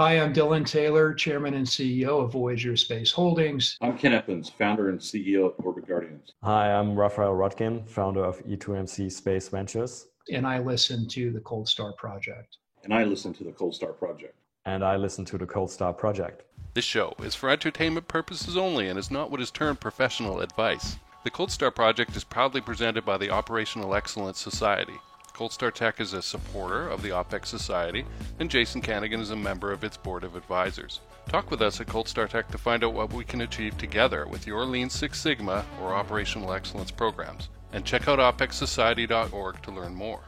Hi, 0.00 0.18
I'm 0.18 0.32
Dylan 0.32 0.66
Taylor, 0.66 1.14
Chairman 1.14 1.54
and 1.54 1.64
CEO 1.64 2.20
of 2.24 2.32
Voyager 2.32 2.76
Space 2.76 3.12
Holdings. 3.12 3.78
I'm 3.80 3.96
Ken 3.96 4.10
Eppins, 4.10 4.50
founder 4.50 4.88
and 4.88 4.98
CEO 4.98 5.46
of 5.46 5.64
Orbit 5.64 5.86
Guardians. 5.86 6.32
Hi, 6.42 6.72
I'm 6.72 6.96
Raphael 6.96 7.32
Roettgen, 7.32 7.88
founder 7.88 8.24
of 8.24 8.44
E2MC 8.44 9.12
Space 9.12 9.48
Ventures. 9.50 10.08
And 10.32 10.48
I 10.48 10.58
listen 10.58 11.06
to 11.10 11.30
the 11.30 11.38
Cold 11.38 11.68
Star 11.68 11.92
Project. 11.92 12.56
And 12.82 12.92
I 12.92 13.04
listen 13.04 13.32
to 13.34 13.44
the 13.44 13.52
Cold 13.52 13.76
Star 13.76 13.92
Project. 13.92 14.34
And 14.66 14.84
I 14.84 14.96
listen 14.96 15.24
to 15.26 15.38
the 15.38 15.46
Cold 15.46 15.70
Star 15.70 15.92
Project. 15.92 16.42
This 16.74 16.84
show 16.84 17.14
is 17.22 17.36
for 17.36 17.48
entertainment 17.48 18.08
purposes 18.08 18.56
only 18.56 18.88
and 18.88 18.98
is 18.98 19.12
not 19.12 19.30
what 19.30 19.40
is 19.40 19.52
termed 19.52 19.78
professional 19.78 20.40
advice. 20.40 20.96
The 21.22 21.30
Cold 21.30 21.52
Star 21.52 21.70
Project 21.70 22.16
is 22.16 22.24
proudly 22.24 22.60
presented 22.60 23.04
by 23.04 23.16
the 23.16 23.30
Operational 23.30 23.94
Excellence 23.94 24.40
Society. 24.40 24.98
Cold 25.34 25.52
Star 25.52 25.72
Tech 25.72 26.00
is 26.00 26.12
a 26.12 26.22
supporter 26.22 26.86
of 26.86 27.02
the 27.02 27.08
OPEX 27.08 27.46
Society, 27.46 28.06
and 28.38 28.48
Jason 28.48 28.80
Kanigan 28.80 29.18
is 29.18 29.30
a 29.30 29.36
member 29.36 29.72
of 29.72 29.82
its 29.82 29.96
board 29.96 30.22
of 30.22 30.36
advisors. 30.36 31.00
Talk 31.28 31.50
with 31.50 31.60
us 31.60 31.80
at 31.80 31.88
Cold 31.88 32.06
Star 32.06 32.28
Tech 32.28 32.48
to 32.52 32.56
find 32.56 32.84
out 32.84 32.94
what 32.94 33.12
we 33.12 33.24
can 33.24 33.40
achieve 33.40 33.76
together 33.76 34.28
with 34.28 34.46
your 34.46 34.64
Lean 34.64 34.88
Six 34.88 35.20
Sigma 35.20 35.64
or 35.82 35.92
Operational 35.92 36.52
Excellence 36.52 36.92
programs. 36.92 37.48
And 37.72 37.84
check 37.84 38.06
out 38.06 38.20
opexsociety.org 38.20 39.60
to 39.62 39.70
learn 39.72 39.92
more. 39.92 40.20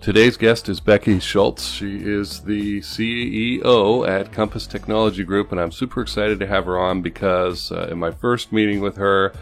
Today's 0.00 0.36
guest 0.36 0.68
is 0.68 0.78
Becky 0.78 1.18
Schultz. 1.18 1.66
She 1.66 1.96
is 1.96 2.40
the 2.40 2.80
CEO 2.82 4.08
at 4.08 4.32
Compass 4.32 4.68
Technology 4.68 5.24
Group, 5.24 5.50
and 5.50 5.60
I'm 5.60 5.72
super 5.72 6.02
excited 6.02 6.38
to 6.38 6.46
have 6.46 6.66
her 6.66 6.78
on 6.78 7.02
because 7.02 7.72
uh, 7.72 7.88
in 7.90 7.98
my 7.98 8.12
first 8.12 8.52
meeting 8.52 8.80
with 8.80 8.96
her, 8.96 9.32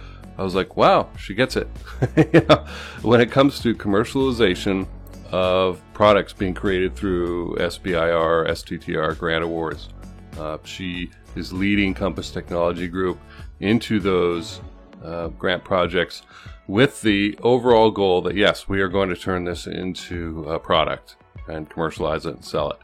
I 0.40 0.42
was 0.42 0.54
like, 0.54 0.74
wow, 0.74 1.10
she 1.18 1.34
gets 1.34 1.54
it. 1.54 1.66
when 3.02 3.20
it 3.20 3.30
comes 3.30 3.60
to 3.60 3.74
commercialization 3.74 4.88
of 5.30 5.82
products 5.92 6.32
being 6.32 6.54
created 6.54 6.96
through 6.96 7.56
SBIR, 7.56 8.48
STTR 8.48 9.18
grant 9.18 9.44
awards, 9.44 9.90
uh, 10.38 10.56
she 10.64 11.10
is 11.36 11.52
leading 11.52 11.92
Compass 11.92 12.30
Technology 12.30 12.88
Group 12.88 13.20
into 13.60 14.00
those 14.00 14.62
uh, 15.04 15.28
grant 15.28 15.62
projects 15.62 16.22
with 16.66 17.02
the 17.02 17.38
overall 17.42 17.90
goal 17.90 18.22
that 18.22 18.34
yes, 18.34 18.66
we 18.66 18.80
are 18.80 18.88
going 18.88 19.10
to 19.10 19.16
turn 19.16 19.44
this 19.44 19.66
into 19.66 20.44
a 20.44 20.58
product 20.58 21.16
and 21.50 21.68
commercialize 21.68 22.26
it 22.26 22.34
and 22.34 22.44
sell 22.44 22.70
it. 22.70 22.78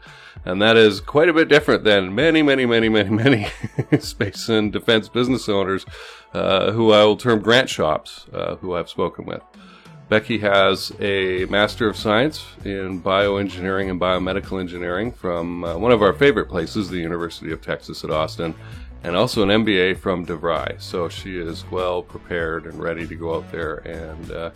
And 0.45 0.61
that 0.61 0.77
is 0.77 1.01
quite 1.01 1.29
a 1.29 1.33
bit 1.33 1.49
different 1.49 1.83
than 1.83 2.13
many, 2.13 2.41
many, 2.41 2.65
many, 2.65 2.89
many, 2.89 3.09
many 3.09 3.47
space 3.99 4.49
and 4.49 4.71
defense 4.71 5.09
business 5.09 5.49
owners 5.49 5.85
uh, 6.33 6.71
who 6.71 6.91
I 6.91 7.03
will 7.03 7.17
term 7.17 7.41
grant 7.41 7.69
shops, 7.69 8.27
uh, 8.33 8.55
who 8.57 8.75
I've 8.75 8.89
spoken 8.89 9.25
with. 9.25 9.41
Becky 10.09 10.37
has 10.39 10.93
a 11.01 11.45
Master 11.45 11.89
of 11.89 11.97
Science 11.97 12.45
in 12.63 13.01
Bioengineering 13.01 13.89
and 13.89 13.99
Biomedical 13.99 14.57
Engineering 14.57 15.11
from 15.11 15.65
uh, 15.65 15.77
one 15.77 15.91
of 15.91 16.01
our 16.01 16.13
favorite 16.13 16.47
places, 16.47 16.89
the 16.89 16.97
University 16.97 17.51
of 17.51 17.61
Texas 17.61 18.05
at 18.05 18.09
Austin, 18.09 18.55
and 19.03 19.17
also 19.17 19.43
an 19.43 19.49
MBA 19.49 19.97
from 19.97 20.25
DeVry. 20.25 20.81
So 20.81 21.09
she 21.09 21.37
is 21.37 21.69
well 21.71 22.01
prepared 22.01 22.67
and 22.67 22.79
ready 22.79 23.05
to 23.05 23.15
go 23.15 23.35
out 23.35 23.51
there 23.51 23.79
and 23.79 24.31
uh, 24.31 24.51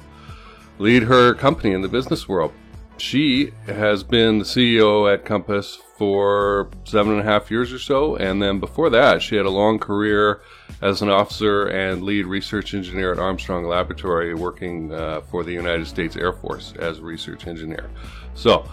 lead 0.80 1.04
her 1.04 1.34
company 1.34 1.74
in 1.74 1.82
the 1.82 1.90
business 1.90 2.30
world. 2.30 2.54
She 3.02 3.52
has 3.66 4.04
been 4.04 4.38
the 4.38 4.46
CEO 4.46 5.12
at 5.12 5.26
Compass 5.26 5.80
for 5.98 6.70
seven 6.84 7.14
and 7.14 7.22
a 7.22 7.24
half 7.24 7.50
years 7.50 7.74
or 7.74 7.80
so. 7.80 8.16
And 8.16 8.40
then 8.40 8.60
before 8.60 8.92
that, 8.92 9.24
she 9.24 9.36
had 9.36 9.48
a 9.48 9.50
long 9.50 9.80
career 9.80 10.42
as 10.84 11.02
an 11.02 11.10
officer 11.10 11.66
and 11.66 12.04
lead 12.04 12.28
research 12.28 12.76
engineer 12.76 13.12
at 13.12 13.18
Armstrong 13.18 13.66
Laboratory, 13.66 14.36
working 14.36 14.94
uh, 14.94 15.22
for 15.22 15.44
the 15.44 15.52
United 15.52 15.88
States 15.88 16.16
Air 16.16 16.32
Force 16.32 16.74
as 16.78 17.00
a 17.00 17.02
research 17.02 17.48
engineer. 17.48 17.90
So, 18.36 18.70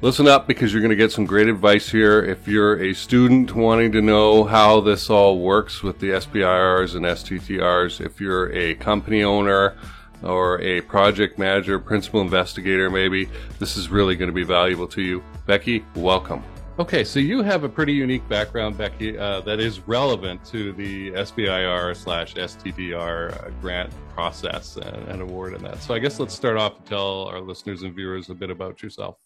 listen 0.00 0.26
up 0.26 0.48
because 0.48 0.72
you're 0.72 0.82
going 0.82 0.90
to 0.90 0.96
get 0.96 1.12
some 1.12 1.24
great 1.24 1.46
advice 1.46 1.88
here. 1.88 2.20
If 2.20 2.48
you're 2.48 2.82
a 2.82 2.92
student 2.92 3.54
wanting 3.54 3.92
to 3.92 4.02
know 4.02 4.42
how 4.42 4.80
this 4.80 5.08
all 5.08 5.38
works 5.38 5.84
with 5.84 6.00
the 6.00 6.08
SBIRs 6.08 6.96
and 6.96 7.04
STTRs, 7.04 8.04
if 8.04 8.20
you're 8.20 8.52
a 8.52 8.74
company 8.74 9.22
owner, 9.22 9.76
or 10.22 10.60
a 10.60 10.80
project 10.82 11.38
manager, 11.38 11.78
principal 11.78 12.20
investigator, 12.20 12.90
maybe, 12.90 13.28
this 13.58 13.76
is 13.76 13.88
really 13.88 14.16
going 14.16 14.28
to 14.28 14.34
be 14.34 14.44
valuable 14.44 14.88
to 14.88 15.02
you. 15.02 15.22
Becky, 15.46 15.84
welcome. 15.94 16.42
Okay, 16.78 17.02
so 17.02 17.18
you 17.18 17.42
have 17.42 17.64
a 17.64 17.68
pretty 17.68 17.92
unique 17.92 18.26
background, 18.28 18.78
Becky, 18.78 19.18
uh, 19.18 19.40
that 19.40 19.58
is 19.58 19.80
relevant 19.88 20.44
to 20.44 20.72
the 20.74 21.10
SBIR 21.10 21.96
slash 21.96 22.34
STTR 22.34 23.32
uh, 23.32 23.50
grant 23.60 23.92
process 24.14 24.76
and, 24.76 25.08
and, 25.08 25.20
award 25.20 25.54
and 25.54 25.64
that. 25.64 25.82
So 25.82 25.92
I 25.92 25.98
guess 25.98 26.20
let's 26.20 26.34
start 26.34 26.56
off 26.56 26.76
and 26.76 26.86
tell 26.86 27.24
our 27.24 27.40
listeners 27.40 27.82
and 27.82 27.92
viewers 27.94 28.30
a 28.30 28.34
bit 28.34 28.50
about 28.50 28.80
yourself. 28.80 29.16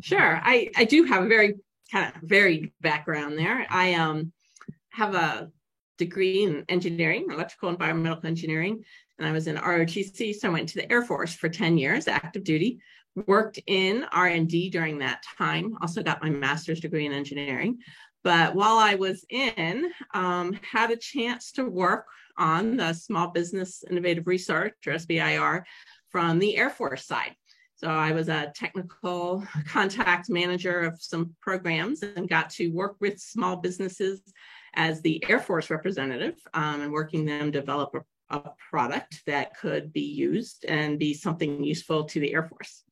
Sure, 0.00 0.40
I, 0.42 0.70
I 0.76 0.84
do 0.84 1.04
have 1.04 1.24
a 1.24 1.26
very 1.26 1.54
kind 1.90 2.12
of 2.14 2.20
varied 2.22 2.72
background 2.82 3.38
there. 3.38 3.66
I 3.70 3.94
um 3.94 4.32
have 4.90 5.14
a 5.14 5.50
degree 5.96 6.44
in 6.44 6.64
engineering, 6.68 7.28
electrical 7.30 7.70
environmental 7.70 8.26
engineering, 8.26 8.84
and 9.18 9.26
I 9.26 9.32
was 9.32 9.46
in 9.46 9.56
ROTC, 9.56 10.34
so 10.34 10.48
I 10.48 10.52
went 10.52 10.68
to 10.70 10.76
the 10.76 10.90
Air 10.90 11.02
Force 11.02 11.34
for 11.34 11.48
10 11.48 11.78
years, 11.78 12.08
active 12.08 12.44
duty, 12.44 12.80
worked 13.26 13.60
in 13.66 14.04
R&D 14.12 14.70
during 14.70 14.98
that 14.98 15.22
time, 15.38 15.76
also 15.80 16.02
got 16.02 16.22
my 16.22 16.30
master's 16.30 16.80
degree 16.80 17.06
in 17.06 17.12
engineering. 17.12 17.78
But 18.24 18.54
while 18.54 18.78
I 18.78 18.94
was 18.94 19.24
in, 19.30 19.90
um, 20.14 20.58
had 20.62 20.90
a 20.90 20.96
chance 20.96 21.52
to 21.52 21.64
work 21.64 22.06
on 22.38 22.76
the 22.76 22.92
Small 22.92 23.28
Business 23.28 23.84
Innovative 23.90 24.26
Research, 24.26 24.74
or 24.86 24.92
SBIR, 24.92 25.64
from 26.10 26.38
the 26.38 26.56
Air 26.56 26.70
Force 26.70 27.06
side. 27.06 27.34
So 27.74 27.88
I 27.88 28.12
was 28.12 28.28
a 28.28 28.52
technical 28.54 29.44
contact 29.66 30.30
manager 30.30 30.80
of 30.80 31.02
some 31.02 31.34
programs 31.40 32.02
and 32.02 32.28
got 32.28 32.50
to 32.50 32.68
work 32.68 32.96
with 33.00 33.18
small 33.18 33.56
businesses 33.56 34.20
as 34.74 35.02
the 35.02 35.22
Air 35.28 35.40
Force 35.40 35.68
representative 35.68 36.36
um, 36.54 36.80
and 36.80 36.92
working 36.92 37.24
them 37.24 37.50
develop 37.50 37.94
a 37.94 38.00
a 38.32 38.52
product 38.70 39.22
that 39.26 39.56
could 39.56 39.92
be 39.92 40.00
used 40.00 40.64
and 40.66 40.98
be 40.98 41.14
something 41.14 41.62
useful 41.62 42.04
to 42.04 42.20
the 42.20 42.34
Air 42.34 42.44
Force. 42.44 42.82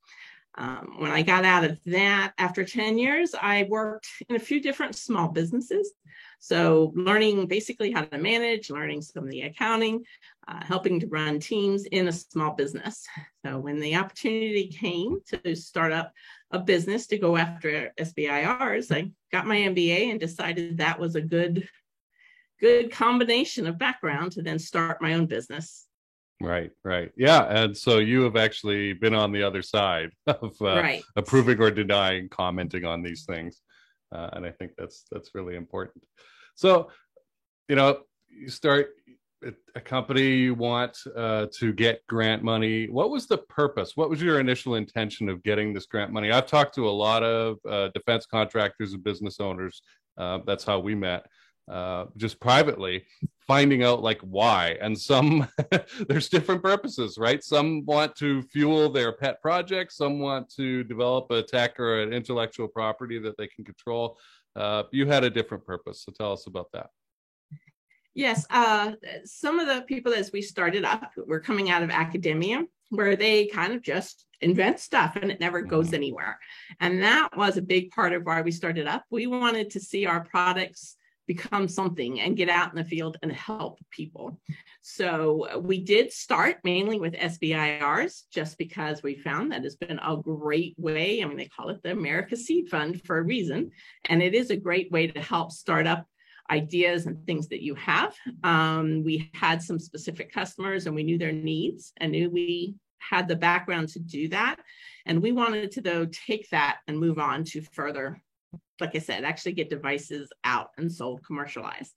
Um, 0.59 0.97
when 0.99 1.11
I 1.11 1.23
got 1.23 1.45
out 1.45 1.65
of 1.65 1.79
that 1.87 2.33
after 2.39 2.65
10 2.65 2.99
years, 2.99 3.35
I 3.41 3.67
worked 3.69 4.09
in 4.29 4.37
a 4.37 4.41
few 4.41 4.61
different 4.61 4.97
small 4.97 5.29
businesses. 5.29 5.93
So, 6.39 6.93
learning 6.95 7.47
basically 7.47 7.93
how 7.93 8.03
to 8.05 8.19
manage, 8.19 8.71
learning 8.71 9.03
some 9.03 9.25
of 9.25 9.31
the 9.31 9.43
accounting, 9.43 10.05
uh, 10.49 10.65
helping 10.65 10.99
to 11.01 11.07
run 11.07 11.39
teams 11.39 11.85
in 11.85 12.09
a 12.09 12.13
small 12.13 12.55
business. 12.55 13.07
So, 13.45 13.59
when 13.59 13.79
the 13.79 13.97
opportunity 13.97 14.69
came 14.69 15.21
to 15.29 15.55
start 15.55 15.93
up 15.93 16.13
a 16.51 16.59
business 16.59 17.07
to 17.09 17.19
go 17.19 17.37
after 17.37 17.93
SBIRs, 17.99 18.95
I 18.95 19.11
got 19.31 19.47
my 19.47 19.57
MBA 19.57 20.11
and 20.11 20.19
decided 20.19 20.79
that 20.79 20.99
was 20.99 21.15
a 21.15 21.21
good 21.21 21.69
good 22.61 22.91
combination 22.91 23.67
of 23.67 23.79
background 23.79 24.33
to 24.33 24.43
then 24.43 24.59
start 24.59 25.01
my 25.01 25.15
own 25.15 25.27
business. 25.27 25.87
Right, 26.41 26.71
right. 26.85 27.13
Yeah. 27.17 27.45
And 27.45 27.77
so 27.77 27.99
you 27.99 28.23
have 28.23 28.37
actually 28.37 28.95
been 28.95 29.15
on 29.15 29.31
the 29.31 29.43
other 29.43 29.63
side 29.63 30.11
of 30.27 30.55
uh, 30.61 30.81
right. 30.81 31.03
approving 31.17 31.61
or 31.61 31.71
denying, 31.71 32.29
commenting 32.29 32.85
on 32.85 33.03
these 33.03 33.25
things. 33.25 33.61
Uh, 34.13 34.31
and 34.33 34.47
I 34.47 34.51
think 34.51 34.73
that's 34.77 35.05
that's 35.11 35.35
really 35.35 35.55
important. 35.55 36.05
So, 36.55 36.91
you 37.69 37.77
know, 37.77 38.01
you 38.29 38.49
start 38.49 38.91
a 39.75 39.81
company 39.81 40.37
you 40.37 40.55
want 40.55 40.99
uh, 41.17 41.47
to 41.59 41.73
get 41.73 42.07
grant 42.07 42.43
money. 42.43 42.89
What 42.89 43.11
was 43.11 43.27
the 43.27 43.39
purpose? 43.39 43.93
What 43.95 44.11
was 44.11 44.21
your 44.21 44.41
initial 44.41 44.75
intention 44.75 45.29
of 45.29 45.43
getting 45.43 45.73
this 45.73 45.87
grant 45.87 46.13
money? 46.13 46.31
I've 46.31 46.47
talked 46.47 46.75
to 46.75 46.89
a 46.89 46.91
lot 46.91 47.23
of 47.23 47.57
uh, 47.69 47.89
defense 47.95 48.27
contractors 48.27 48.93
and 48.93 49.05
business 49.05 49.41
owners. 49.41 49.81
Uh, 50.19 50.41
that's 50.47 50.65
how 50.65 50.79
we 50.81 50.95
met 50.95 51.25
uh, 51.71 52.07
just 52.17 52.41
privately 52.41 53.05
finding 53.47 53.83
out 53.85 54.03
like 54.03 54.21
why. 54.23 54.77
And 54.81 54.99
some 54.99 55.49
there's 56.09 56.29
different 56.29 56.63
purposes 56.63 57.17
right? 57.17 57.43
Some 57.43 57.85
want 57.87 58.17
to 58.17 58.43
fuel 58.43 58.91
their 58.91 59.13
pet 59.13 59.41
projects 59.41 59.97
some 59.97 60.19
want 60.19 60.51
to 60.57 60.85
develop 60.85 61.31
a 61.31 61.43
tech 61.43 61.79
or 61.79 62.03
an 62.03 62.13
intellectual 62.13 62.69
property 62.69 63.19
that 63.21 63.37
they 63.39 63.47
can 63.47 63.65
control. 63.65 64.19
Uh, 64.57 64.83
you 64.91 65.07
had 65.07 65.25
a 65.25 65.31
different 65.31 65.65
purpose 65.65 66.03
so 66.05 66.13
tell 66.13 66.33
us 66.33 66.47
about 66.47 66.67
that. 66.73 66.91
Yes 68.15 68.47
uh, 68.51 68.93
some 69.25 69.61
of 69.61 69.69
the 69.69 69.83
people 69.83 70.13
as 70.13 70.33
we 70.33 70.43
started 70.43 70.85
up 70.85 71.13
were 71.27 71.41
coming 71.41 71.71
out 71.71 71.83
of 71.83 71.91
academia 71.91 72.65
where 72.91 73.15
they 73.15 73.47
kind 73.47 73.73
of 73.73 73.83
just 73.83 74.27
invent 74.41 74.81
stuff 74.81 75.17
and 75.17 75.31
it 75.31 75.39
never 75.39 75.63
goes 75.63 75.87
mm-hmm. 75.87 75.97
anywhere. 75.97 76.39
And 76.81 77.03
that 77.03 77.37
was 77.37 77.57
a 77.57 77.63
big 77.63 77.91
part 77.91 78.13
of 78.13 78.25
why 78.25 78.43
we 78.43 78.51
started 78.51 78.89
up. 78.89 79.05
We 79.11 79.29
wanted 79.29 79.71
to 79.71 79.81
see 79.81 80.07
our 80.07 80.25
products 80.25 80.97
become 81.31 81.69
something 81.69 82.19
and 82.19 82.37
get 82.37 82.49
out 82.49 82.71
in 82.71 82.77
the 82.77 82.83
field 82.85 83.17
and 83.23 83.31
help 83.31 83.79
people. 83.93 84.41
So 84.83 85.47
uh, 85.55 85.59
we 85.61 85.79
did 85.79 86.13
start 86.13 86.57
mainly 86.65 86.99
with 86.99 87.15
SBIRs 87.15 88.23
just 88.33 88.59
because 88.59 89.05
we 89.05 89.15
found 89.15 89.53
that 89.53 89.65
it's 89.65 89.77
been 89.77 90.01
a 90.01 90.17
great 90.17 90.75
way. 90.77 91.23
I 91.23 91.27
mean, 91.27 91.37
they 91.37 91.47
call 91.47 91.69
it 91.69 91.85
the 91.85 91.93
America 91.93 92.37
Seed 92.37 92.69
Fund 92.69 93.01
for 93.05 93.19
a 93.19 93.23
reason. 93.23 93.71
And 94.09 94.21
it 94.21 94.35
is 94.35 94.51
a 94.51 94.57
great 94.57 94.91
way 94.91 95.07
to 95.07 95.21
help 95.21 95.53
start 95.53 95.87
up 95.87 96.05
ideas 96.51 97.07
and 97.07 97.25
things 97.25 97.47
that 97.51 97.63
you 97.63 97.77
have. 97.77 98.13
Um, 98.43 99.05
we 99.05 99.31
had 99.33 99.63
some 99.63 99.79
specific 99.79 100.33
customers 100.33 100.87
and 100.87 100.97
we 100.97 101.05
knew 101.05 101.17
their 101.17 101.31
needs 101.31 101.93
and 101.99 102.11
knew 102.11 102.29
we 102.29 102.75
had 102.99 103.29
the 103.29 103.37
background 103.37 103.91
to 103.91 104.01
do 104.01 104.27
that. 104.31 104.57
And 105.07 105.23
we 105.23 105.31
wanted 105.31 105.71
to, 105.71 105.81
though, 105.81 106.07
take 106.07 106.51
that 106.51 106.79
and 106.89 106.99
move 106.99 107.21
on 107.21 107.45
to 107.45 107.63
further 107.73 108.21
like 108.81 108.95
I 108.95 108.99
said, 108.99 109.25
actually 109.25 109.53
get 109.53 109.71
devices 109.71 110.31
out 110.45 110.71
and 110.79 110.91
sold 110.91 111.25
commercialized. 111.25 111.93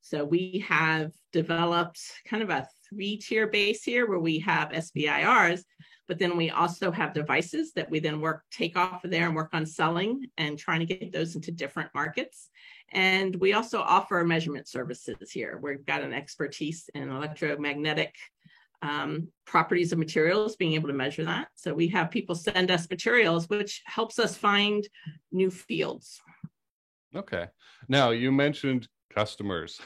So 0.00 0.24
we 0.24 0.64
have 0.68 1.12
developed 1.32 2.00
kind 2.28 2.42
of 2.42 2.50
a 2.50 2.68
three 2.88 3.16
tier 3.16 3.48
base 3.48 3.82
here 3.82 4.08
where 4.08 4.20
we 4.20 4.38
have 4.40 4.70
SBIRs, 4.70 5.64
but 6.06 6.18
then 6.18 6.36
we 6.36 6.50
also 6.50 6.92
have 6.92 7.12
devices 7.12 7.72
that 7.72 7.90
we 7.90 7.98
then 7.98 8.20
work, 8.20 8.44
take 8.52 8.76
off 8.76 9.04
of 9.04 9.10
there 9.10 9.26
and 9.26 9.34
work 9.34 9.50
on 9.52 9.66
selling 9.66 10.26
and 10.38 10.58
trying 10.58 10.78
to 10.78 10.86
get 10.86 11.12
those 11.12 11.34
into 11.34 11.50
different 11.50 11.90
markets. 11.94 12.50
And 12.92 13.34
we 13.36 13.54
also 13.54 13.80
offer 13.80 14.22
measurement 14.24 14.68
services 14.68 15.32
here. 15.32 15.58
We've 15.60 15.84
got 15.84 16.02
an 16.02 16.12
expertise 16.12 16.88
in 16.94 17.10
electromagnetic 17.10 18.14
um, 18.82 19.28
properties 19.46 19.92
of 19.92 19.98
materials, 19.98 20.56
being 20.56 20.74
able 20.74 20.88
to 20.88 20.94
measure 20.94 21.24
that. 21.24 21.48
So 21.54 21.74
we 21.74 21.88
have 21.88 22.10
people 22.10 22.34
send 22.34 22.70
us 22.70 22.88
materials, 22.88 23.48
which 23.48 23.82
helps 23.86 24.18
us 24.18 24.36
find 24.36 24.86
new 25.32 25.50
fields. 25.50 26.20
Okay. 27.14 27.46
Now 27.88 28.10
you 28.10 28.32
mentioned 28.32 28.88
customers. 29.16 29.80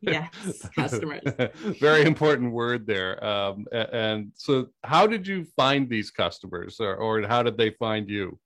yes, 0.00 0.68
customers. 0.74 1.22
Very 1.80 2.02
important 2.02 2.52
word 2.52 2.86
there. 2.86 3.22
Um, 3.24 3.66
and 3.72 4.32
so, 4.36 4.68
how 4.84 5.06
did 5.06 5.26
you 5.26 5.44
find 5.56 5.88
these 5.88 6.10
customers, 6.10 6.78
or, 6.80 6.94
or 6.94 7.26
how 7.26 7.42
did 7.42 7.58
they 7.58 7.70
find 7.70 8.08
you? 8.08 8.38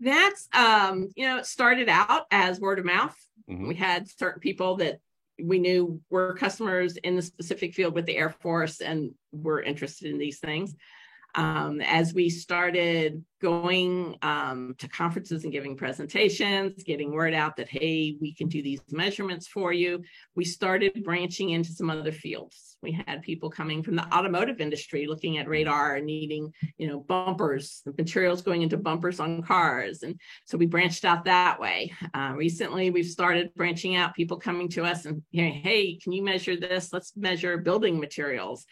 That's 0.00 0.48
um, 0.54 1.08
you 1.16 1.26
know, 1.26 1.38
it 1.38 1.46
started 1.46 1.88
out 1.88 2.26
as 2.30 2.60
word 2.60 2.78
of 2.78 2.84
mouth. 2.84 3.16
Mm-hmm. 3.50 3.68
We 3.68 3.74
had 3.74 4.08
certain 4.08 4.40
people 4.40 4.76
that 4.76 5.00
we 5.42 5.58
knew 5.58 6.00
we 6.10 6.16
were 6.16 6.34
customers 6.34 6.96
in 6.98 7.16
the 7.16 7.22
specific 7.22 7.74
field 7.74 7.94
with 7.94 8.06
the 8.06 8.16
Air 8.16 8.30
Force 8.30 8.80
and 8.80 9.12
were 9.32 9.62
interested 9.62 10.10
in 10.10 10.18
these 10.18 10.38
things. 10.38 10.74
Um, 11.34 11.80
as 11.80 12.14
we 12.14 12.30
started 12.30 13.24
going 13.40 14.16
um, 14.22 14.74
to 14.78 14.88
conferences 14.88 15.44
and 15.44 15.52
giving 15.52 15.76
presentations, 15.76 16.82
getting 16.82 17.12
word 17.12 17.34
out 17.34 17.56
that, 17.56 17.68
hey, 17.68 18.16
we 18.20 18.34
can 18.34 18.48
do 18.48 18.62
these 18.62 18.80
measurements 18.90 19.46
for 19.46 19.72
you, 19.72 20.02
we 20.34 20.44
started 20.44 21.04
branching 21.04 21.50
into 21.50 21.72
some 21.72 21.90
other 21.90 22.12
fields. 22.12 22.76
We 22.82 22.92
had 22.92 23.22
people 23.22 23.50
coming 23.50 23.82
from 23.82 23.96
the 23.96 24.06
automotive 24.14 24.60
industry 24.60 25.06
looking 25.06 25.38
at 25.38 25.48
radar 25.48 25.96
and 25.96 26.06
needing, 26.06 26.52
you 26.76 26.86
know, 26.86 27.00
bumpers, 27.00 27.82
the 27.84 27.92
materials 27.98 28.42
going 28.42 28.62
into 28.62 28.76
bumpers 28.76 29.18
on 29.18 29.42
cars. 29.42 30.04
And 30.04 30.20
so 30.44 30.56
we 30.56 30.66
branched 30.66 31.04
out 31.04 31.24
that 31.24 31.60
way. 31.60 31.92
Uh, 32.14 32.34
recently, 32.36 32.90
we've 32.90 33.06
started 33.06 33.52
branching 33.56 33.96
out, 33.96 34.14
people 34.14 34.36
coming 34.36 34.68
to 34.70 34.84
us 34.84 35.06
and, 35.06 35.22
hey, 35.32 35.98
can 36.02 36.12
you 36.12 36.22
measure 36.22 36.56
this? 36.56 36.92
Let's 36.92 37.16
measure 37.16 37.58
building 37.58 37.98
materials 37.98 38.64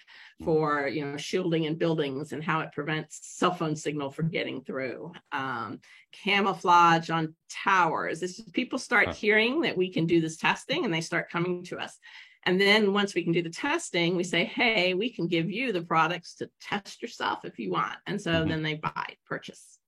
for 0.44 0.88
you 0.88 1.04
know 1.04 1.16
shielding 1.16 1.64
in 1.64 1.76
buildings 1.76 2.32
and 2.32 2.44
how 2.44 2.60
it 2.60 2.72
prevents 2.72 3.20
cell 3.22 3.54
phone 3.54 3.74
signal 3.74 4.10
from 4.10 4.28
getting 4.28 4.55
through 4.62 5.12
um, 5.32 5.80
camouflage 6.12 7.10
on 7.10 7.34
towers 7.50 8.20
this 8.20 8.38
is, 8.38 8.48
people 8.50 8.78
start 8.78 9.14
hearing 9.14 9.60
that 9.60 9.76
we 9.76 9.92
can 9.92 10.06
do 10.06 10.20
this 10.20 10.36
testing 10.36 10.84
and 10.84 10.92
they 10.92 11.00
start 11.00 11.30
coming 11.30 11.62
to 11.64 11.78
us 11.78 11.98
and 12.44 12.60
then 12.60 12.92
once 12.92 13.14
we 13.14 13.22
can 13.24 13.32
do 13.32 13.42
the 13.42 13.50
testing 13.50 14.16
we 14.16 14.24
say 14.24 14.44
hey 14.44 14.94
we 14.94 15.12
can 15.12 15.26
give 15.26 15.50
you 15.50 15.72
the 15.72 15.82
products 15.82 16.34
to 16.34 16.48
test 16.60 17.02
yourself 17.02 17.44
if 17.44 17.58
you 17.58 17.70
want 17.70 17.98
and 18.06 18.20
so 18.20 18.30
mm-hmm. 18.30 18.50
then 18.50 18.62
they 18.62 18.74
buy 18.74 19.06
purchase 19.26 19.78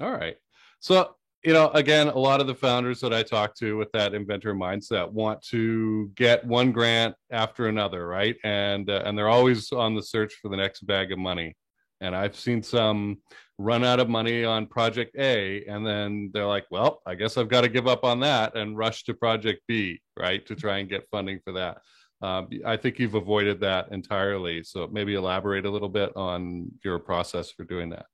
all 0.00 0.12
right 0.12 0.36
so 0.80 1.14
you 1.44 1.52
know, 1.52 1.70
again, 1.70 2.08
a 2.08 2.18
lot 2.18 2.40
of 2.40 2.46
the 2.46 2.54
founders 2.54 3.00
that 3.00 3.12
I 3.12 3.22
talk 3.24 3.56
to 3.56 3.76
with 3.76 3.90
that 3.92 4.14
inventor 4.14 4.54
mindset 4.54 5.10
want 5.10 5.42
to 5.46 6.10
get 6.14 6.46
one 6.46 6.70
grant 6.70 7.16
after 7.30 7.66
another, 7.66 8.06
right? 8.06 8.36
And 8.44 8.88
uh, 8.88 9.02
and 9.04 9.18
they're 9.18 9.28
always 9.28 9.72
on 9.72 9.96
the 9.96 10.02
search 10.02 10.34
for 10.34 10.48
the 10.48 10.56
next 10.56 10.86
bag 10.86 11.10
of 11.10 11.18
money. 11.18 11.56
And 12.02 12.14
I've 12.16 12.36
seen 12.36 12.62
some 12.62 13.18
run 13.58 13.84
out 13.84 14.00
of 14.00 14.08
money 14.08 14.44
on 14.44 14.66
project 14.66 15.16
A, 15.16 15.64
and 15.66 15.86
then 15.86 16.30
they're 16.34 16.46
like, 16.46 16.66
"Well, 16.70 17.00
I 17.06 17.14
guess 17.14 17.38
I've 17.38 17.48
got 17.48 17.62
to 17.62 17.68
give 17.68 17.86
up 17.86 18.04
on 18.04 18.20
that 18.20 18.56
and 18.56 18.76
rush 18.76 19.04
to 19.04 19.14
project 19.14 19.62
B, 19.68 20.00
right, 20.18 20.44
to 20.46 20.54
try 20.56 20.78
and 20.78 20.88
get 20.88 21.08
funding 21.10 21.40
for 21.44 21.52
that." 21.52 21.78
Um, 22.20 22.48
I 22.64 22.76
think 22.76 22.98
you've 22.98 23.14
avoided 23.14 23.60
that 23.60 23.90
entirely. 23.90 24.62
So 24.62 24.88
maybe 24.90 25.14
elaborate 25.14 25.66
a 25.66 25.70
little 25.70 25.88
bit 25.88 26.12
on 26.16 26.70
your 26.84 26.98
process 26.98 27.50
for 27.50 27.64
doing 27.64 27.90
that. 27.90 28.06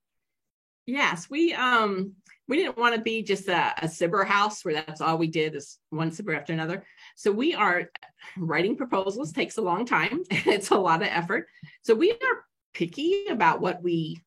Yes, 0.86 1.28
we 1.28 1.52
um 1.52 2.14
we 2.48 2.56
didn't 2.56 2.78
want 2.78 2.94
to 2.94 3.00
be 3.00 3.22
just 3.22 3.48
a, 3.48 3.74
a 3.82 4.24
house 4.24 4.64
where 4.64 4.74
that's 4.74 5.02
all 5.02 5.18
we 5.18 5.26
did 5.26 5.54
is 5.54 5.78
one 5.90 6.10
SBIR 6.10 6.38
after 6.38 6.54
another. 6.54 6.82
So 7.14 7.30
we 7.30 7.54
are 7.54 7.90
writing 8.38 8.74
proposals 8.74 9.32
takes 9.32 9.58
a 9.58 9.62
long 9.62 9.84
time. 9.84 10.22
it's 10.30 10.70
a 10.70 10.76
lot 10.76 11.02
of 11.02 11.08
effort. 11.08 11.48
So 11.82 11.94
we 11.94 12.12
are 12.12 12.44
picky 12.78 13.26
about 13.28 13.60
what 13.60 13.82
we 13.82 14.22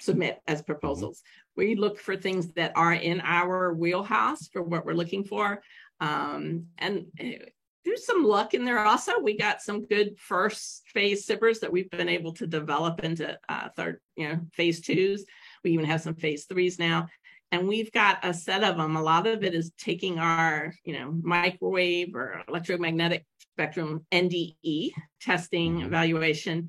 submit 0.00 0.40
as 0.46 0.62
proposals. 0.62 1.22
We 1.56 1.74
look 1.74 1.98
for 1.98 2.16
things 2.16 2.52
that 2.52 2.72
are 2.76 2.92
in 2.92 3.20
our 3.22 3.72
wheelhouse 3.72 4.46
for 4.48 4.62
what 4.62 4.84
we're 4.84 4.92
looking 4.92 5.24
for. 5.24 5.62
Um, 5.98 6.66
and 6.76 7.06
eh, 7.18 7.38
there's 7.84 8.04
some 8.04 8.24
luck 8.24 8.52
in 8.52 8.66
there 8.66 8.78
also. 8.80 9.18
We 9.20 9.38
got 9.38 9.62
some 9.62 9.86
good 9.86 10.18
first 10.18 10.82
phase 10.92 11.26
SBIRs 11.26 11.60
that 11.60 11.72
we've 11.72 11.90
been 11.90 12.10
able 12.10 12.34
to 12.34 12.46
develop 12.46 13.02
into 13.02 13.36
uh, 13.48 13.70
third, 13.74 14.00
you 14.14 14.28
know, 14.28 14.40
phase 14.52 14.82
twos. 14.82 15.24
We 15.64 15.70
even 15.70 15.86
have 15.86 16.02
some 16.02 16.14
phase 16.14 16.44
threes 16.44 16.78
now. 16.78 17.08
And 17.50 17.66
we've 17.66 17.90
got 17.90 18.18
a 18.22 18.34
set 18.34 18.62
of 18.62 18.76
them. 18.76 18.96
A 18.96 19.02
lot 19.02 19.26
of 19.26 19.42
it 19.42 19.54
is 19.54 19.72
taking 19.78 20.18
our, 20.18 20.74
you 20.84 20.92
know, 20.92 21.18
microwave 21.22 22.14
or 22.14 22.42
electromagnetic 22.46 23.24
spectrum 23.54 24.04
NDE 24.12 24.92
testing, 25.22 25.76
mm-hmm. 25.76 25.86
evaluation, 25.86 26.68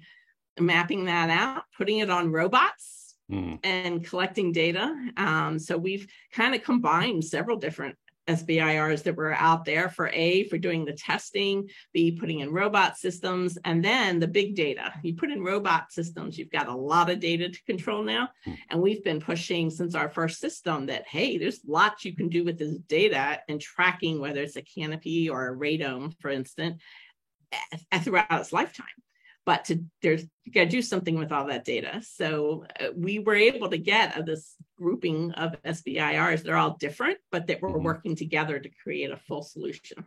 mapping 0.59 1.05
that 1.05 1.29
out, 1.29 1.63
putting 1.77 1.99
it 1.99 2.09
on 2.09 2.31
robots 2.31 3.15
mm. 3.31 3.59
and 3.63 4.05
collecting 4.05 4.51
data. 4.51 4.95
Um, 5.17 5.59
so 5.59 5.77
we've 5.77 6.07
kind 6.33 6.55
of 6.55 6.63
combined 6.63 7.23
several 7.23 7.57
different 7.57 7.95
SBIRs 8.29 9.03
that 9.03 9.15
were 9.15 9.33
out 9.33 9.65
there 9.65 9.89
for 9.89 10.09
A, 10.09 10.43
for 10.49 10.57
doing 10.57 10.85
the 10.85 10.93
testing, 10.93 11.67
B, 11.93 12.11
putting 12.11 12.39
in 12.39 12.51
robot 12.51 12.97
systems, 12.97 13.57
and 13.65 13.83
then 13.83 14.19
the 14.19 14.27
big 14.27 14.55
data. 14.55 14.93
You 15.01 15.15
put 15.15 15.31
in 15.31 15.43
robot 15.43 15.91
systems, 15.91 16.37
you've 16.37 16.51
got 16.51 16.67
a 16.67 16.75
lot 16.75 17.09
of 17.09 17.19
data 17.19 17.49
to 17.49 17.63
control 17.63 18.03
now. 18.03 18.29
Hmm. 18.45 18.53
And 18.69 18.81
we've 18.81 19.03
been 19.03 19.19
pushing 19.19 19.71
since 19.71 19.95
our 19.95 20.09
first 20.09 20.39
system 20.39 20.85
that, 20.87 21.07
hey, 21.07 21.39
there's 21.39 21.61
lots 21.67 22.05
you 22.05 22.15
can 22.15 22.29
do 22.29 22.43
with 22.43 22.59
this 22.59 22.77
data 22.87 23.41
and 23.49 23.59
tracking 23.59 24.19
whether 24.19 24.41
it's 24.41 24.57
a 24.57 24.61
canopy 24.61 25.29
or 25.29 25.47
a 25.47 25.57
radome, 25.57 26.13
for 26.19 26.29
instance, 26.29 26.81
throughout 28.03 28.39
its 28.39 28.53
lifetime 28.53 28.85
but 29.45 29.65
to 29.65 29.83
there's 30.01 30.23
you 30.43 30.51
got 30.51 30.65
to 30.65 30.69
do 30.69 30.81
something 30.81 31.17
with 31.17 31.31
all 31.31 31.47
that 31.47 31.65
data. 31.65 32.01
So 32.03 32.65
uh, 32.79 32.87
we 32.95 33.19
were 33.19 33.35
able 33.35 33.69
to 33.69 33.77
get 33.77 34.17
uh, 34.17 34.21
this 34.21 34.55
grouping 34.77 35.31
of 35.33 35.55
SBIRs. 35.63 36.43
They're 36.43 36.57
all 36.57 36.77
different, 36.79 37.17
but 37.31 37.47
that 37.47 37.61
we're 37.61 37.69
mm-hmm. 37.69 37.83
working 37.83 38.15
together 38.15 38.59
to 38.59 38.69
create 38.83 39.11
a 39.11 39.17
full 39.17 39.43
solution. 39.43 40.03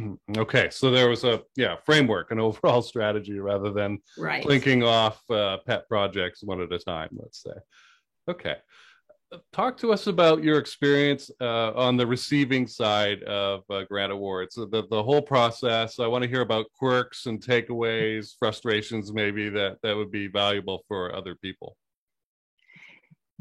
Mm-hmm. 0.00 0.38
Okay, 0.38 0.68
so 0.70 0.90
there 0.90 1.08
was 1.08 1.24
a 1.24 1.42
yeah 1.56 1.76
framework, 1.84 2.30
an 2.30 2.40
overall 2.40 2.82
strategy 2.82 3.38
rather 3.38 3.72
than 3.72 3.98
right. 4.16 4.44
linking 4.44 4.82
off 4.82 5.22
uh, 5.30 5.58
pet 5.66 5.88
projects 5.88 6.42
one 6.42 6.60
at 6.60 6.72
a 6.72 6.78
time. 6.78 7.10
Let's 7.12 7.42
say. 7.42 7.54
Okay, 8.28 8.56
talk 9.52 9.76
to 9.78 9.92
us 9.92 10.06
about 10.06 10.42
your 10.42 10.58
experience 10.58 11.30
uh, 11.40 11.72
on 11.72 11.96
the 11.96 12.06
receiving 12.06 12.66
side 12.66 13.22
of 13.24 13.62
uh, 13.70 13.84
grant 13.84 14.12
awards. 14.12 14.54
The, 14.54 14.84
the 14.90 15.02
whole 15.02 15.22
process 15.22 15.98
i 15.98 16.06
want 16.06 16.22
to 16.22 16.30
hear 16.30 16.40
about 16.40 16.66
quirks 16.72 17.26
and 17.26 17.40
takeaways 17.40 18.34
frustrations 18.38 19.12
maybe 19.12 19.48
that 19.50 19.78
that 19.82 19.96
would 19.96 20.10
be 20.10 20.28
valuable 20.28 20.84
for 20.88 21.14
other 21.14 21.34
people. 21.34 21.76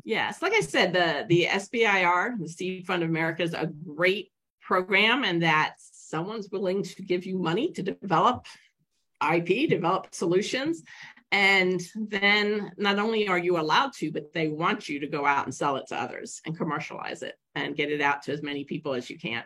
Yes 0.03 0.41
like 0.41 0.53
i 0.53 0.61
said 0.61 0.93
the 0.93 1.25
the 1.27 1.47
sbir 1.51 2.37
the 2.39 2.49
seed 2.49 2.85
fund 2.85 3.03
of 3.03 3.09
america 3.09 3.43
is 3.43 3.53
a 3.53 3.67
great 3.67 4.31
program 4.61 5.23
and 5.23 5.43
that 5.43 5.75
someone's 5.79 6.49
willing 6.49 6.83
to 6.83 7.01
give 7.01 7.25
you 7.25 7.37
money 7.37 7.71
to 7.71 7.83
develop 7.83 8.45
ip 9.33 9.69
develop 9.69 10.07
solutions 10.13 10.83
and 11.31 11.81
then 11.95 12.71
not 12.77 12.99
only 12.99 13.27
are 13.27 13.37
you 13.37 13.59
allowed 13.59 13.93
to, 13.97 14.11
but 14.11 14.33
they 14.33 14.47
want 14.47 14.87
you 14.87 14.99
to 15.01 15.07
go 15.07 15.25
out 15.25 15.45
and 15.45 15.53
sell 15.53 15.75
it 15.75 15.87
to 15.87 15.95
others 15.95 16.41
and 16.45 16.57
commercialize 16.57 17.21
it 17.21 17.35
and 17.55 17.75
get 17.75 17.91
it 17.91 18.01
out 18.01 18.23
to 18.23 18.31
as 18.31 18.41
many 18.41 18.63
people 18.63 18.93
as 18.93 19.09
you 19.09 19.17
can. 19.17 19.43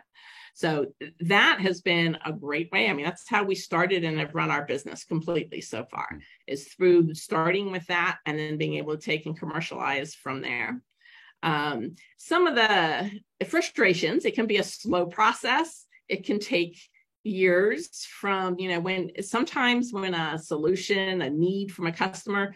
So 0.54 0.92
that 1.20 1.60
has 1.60 1.80
been 1.80 2.18
a 2.24 2.32
great 2.32 2.70
way. 2.70 2.88
I 2.88 2.92
mean, 2.92 3.06
that's 3.06 3.28
how 3.28 3.42
we 3.42 3.54
started 3.54 4.04
and 4.04 4.18
have 4.20 4.34
run 4.34 4.50
our 4.50 4.64
business 4.64 5.04
completely 5.04 5.60
so 5.60 5.84
far 5.90 6.18
is 6.46 6.68
through 6.68 7.14
starting 7.14 7.72
with 7.72 7.86
that 7.86 8.18
and 8.26 8.38
then 8.38 8.58
being 8.58 8.74
able 8.74 8.96
to 8.96 9.02
take 9.02 9.26
and 9.26 9.38
commercialize 9.38 10.14
from 10.14 10.42
there. 10.42 10.82
Um, 11.42 11.96
some 12.18 12.46
of 12.46 12.54
the 12.54 13.10
frustrations, 13.46 14.24
it 14.24 14.34
can 14.34 14.46
be 14.46 14.58
a 14.58 14.64
slow 14.64 15.06
process. 15.06 15.86
It 16.08 16.24
can 16.24 16.38
take 16.38 16.78
years 17.24 18.04
from 18.04 18.58
you 18.58 18.68
know 18.68 18.80
when 18.80 19.10
sometimes 19.22 19.92
when 19.92 20.14
a 20.14 20.38
solution 20.38 21.22
a 21.22 21.30
need 21.30 21.70
from 21.72 21.86
a 21.86 21.92
customer 21.92 22.52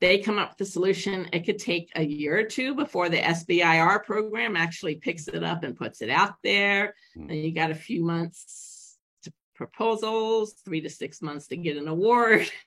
they 0.00 0.18
come 0.18 0.38
up 0.38 0.50
with 0.50 0.68
a 0.68 0.70
solution 0.70 1.26
it 1.32 1.46
could 1.46 1.58
take 1.58 1.90
a 1.96 2.02
year 2.02 2.38
or 2.38 2.44
two 2.44 2.74
before 2.74 3.08
the 3.08 3.18
sbir 3.18 4.04
program 4.04 4.56
actually 4.56 4.96
picks 4.96 5.28
it 5.28 5.42
up 5.42 5.64
and 5.64 5.76
puts 5.76 6.02
it 6.02 6.10
out 6.10 6.34
there. 6.42 6.94
And 7.14 7.30
you 7.30 7.52
got 7.52 7.70
a 7.70 7.74
few 7.74 8.04
months 8.04 8.98
to 9.22 9.32
proposals 9.54 10.56
three 10.64 10.80
to 10.82 10.90
six 10.90 11.22
months 11.22 11.46
to 11.48 11.56
get 11.56 11.76
an 11.76 11.88
award. 11.88 12.50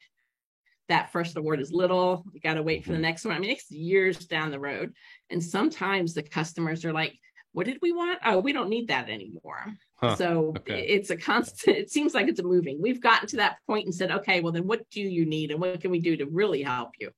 That 0.89 1.11
first 1.11 1.35
award 1.35 1.59
is 1.59 1.73
little 1.73 2.23
you 2.31 2.39
got 2.39 2.53
to 2.53 2.63
wait 2.63 2.85
for 2.85 2.91
the 2.91 2.95
mm-hmm. 2.95 3.01
next 3.01 3.25
one. 3.25 3.35
I 3.35 3.39
mean 3.39 3.49
it's 3.49 3.69
years 3.69 4.19
down 4.19 4.51
the 4.51 4.59
road. 4.59 4.93
And 5.29 5.43
sometimes 5.43 6.13
the 6.13 6.23
customers 6.23 6.85
are 6.85 6.93
like 6.93 7.19
what 7.57 7.65
did 7.65 7.79
we 7.81 7.91
want? 7.91 8.19
Oh, 8.23 8.37
we 8.37 8.53
don't 8.53 8.69
need 8.69 8.89
that 8.89 9.09
anymore. 9.09 9.73
Huh, 9.95 10.15
So 10.15 10.53
okay. 10.57 10.79
it's 10.79 11.09
a 11.09 11.17
constant, 11.17 11.75
it 11.79 11.89
seems 11.89 12.13
like 12.13 12.27
it's 12.27 12.39
a 12.39 12.43
moving. 12.43 12.79
We've 12.79 13.01
gotten 13.01 13.27
to 13.29 13.37
that 13.37 13.57
point 13.65 13.85
and 13.85 13.95
said, 13.95 14.11
okay, 14.11 14.41
well, 14.41 14.53
then 14.53 14.67
what 14.67 14.87
do 14.91 15.01
you 15.01 15.25
need 15.25 15.49
and 15.49 15.59
what 15.59 15.81
can 15.81 15.89
we 15.89 15.99
do 15.99 16.15
to 16.17 16.27
really 16.27 16.61
help 16.61 16.91
you? 16.99 17.09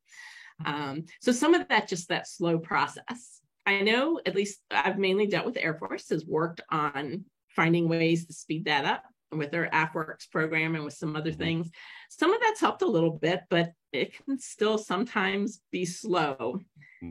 Um, 0.66 1.04
so 1.20 1.34
some 1.34 1.56
of 1.56 1.68
that, 1.68 1.90
just 1.90 2.08
that 2.08 2.26
slow 2.26 2.58
process. 2.58 3.42
I 3.66 3.82
know 3.82 4.22
at 4.26 4.34
least 4.34 4.60
I've 4.72 4.98
mainly 4.98 5.28
dealt 5.28 5.46
with 5.46 5.58
Air 5.58 5.74
Force, 5.74 6.08
has 6.08 6.26
worked 6.26 6.62
on 6.72 7.26
finding 7.50 7.90
ways 7.90 8.26
to 8.28 8.34
speed 8.34 8.64
that 8.64 8.86
up 8.86 9.04
with 9.34 9.52
their 9.52 9.70
AFWERX 9.74 10.32
program 10.32 10.74
and 10.74 10.86
with 10.86 10.94
some 10.94 11.18
other 11.18 11.34
things. 11.34 11.70
Some 12.10 12.34
of 12.34 12.40
that's 12.40 12.62
helped 12.62 12.82
a 12.82 12.88
little 12.88 13.12
bit, 13.12 13.42
but 13.50 13.74
it 13.92 14.14
can 14.14 14.40
still 14.40 14.78
sometimes 14.78 15.60
be 15.70 15.84
slow. 15.84 16.62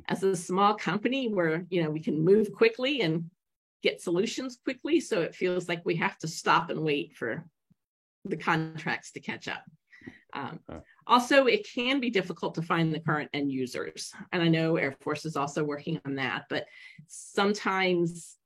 As 0.09 0.23
a 0.23 0.37
small 0.37 0.75
company 0.75 1.33
where, 1.33 1.65
you 1.71 1.83
know, 1.83 1.91
we 1.91 2.01
can 2.01 2.25
move 2.25 2.53
quickly 2.53 3.01
and 3.01 3.31
get 3.83 4.01
solutions 4.01 4.59
quickly. 4.63 5.01
So 5.01 5.23
it 5.23 5.35
feels 5.35 5.69
like 5.69 5.83
we 5.85 5.97
have 5.97 6.19
to 6.19 6.29
stop 6.29 6.71
and 6.71 6.83
wait 6.83 7.15
for 7.17 7.45
the 8.25 8.37
contracts 8.37 9.13
to 9.13 9.21
catch 9.21 9.49
up. 9.49 9.65
Um, 10.35 10.61
Okay. 10.71 10.81
also, 11.07 11.47
it 11.47 11.67
can 11.75 12.01
be 12.01 12.11
difficult 12.11 12.55
to 12.57 12.63
find 12.63 12.93
the 12.93 13.01
current 13.01 13.31
end 13.33 13.51
users. 13.51 14.13
And 14.33 14.43
I 14.43 14.49
know 14.49 14.77
Air 14.77 14.95
Force 15.01 15.25
is 15.25 15.37
also 15.37 15.65
working 15.65 16.01
on 16.05 16.17
that, 16.17 16.45
but 16.51 16.67
sometimes, 17.07 18.37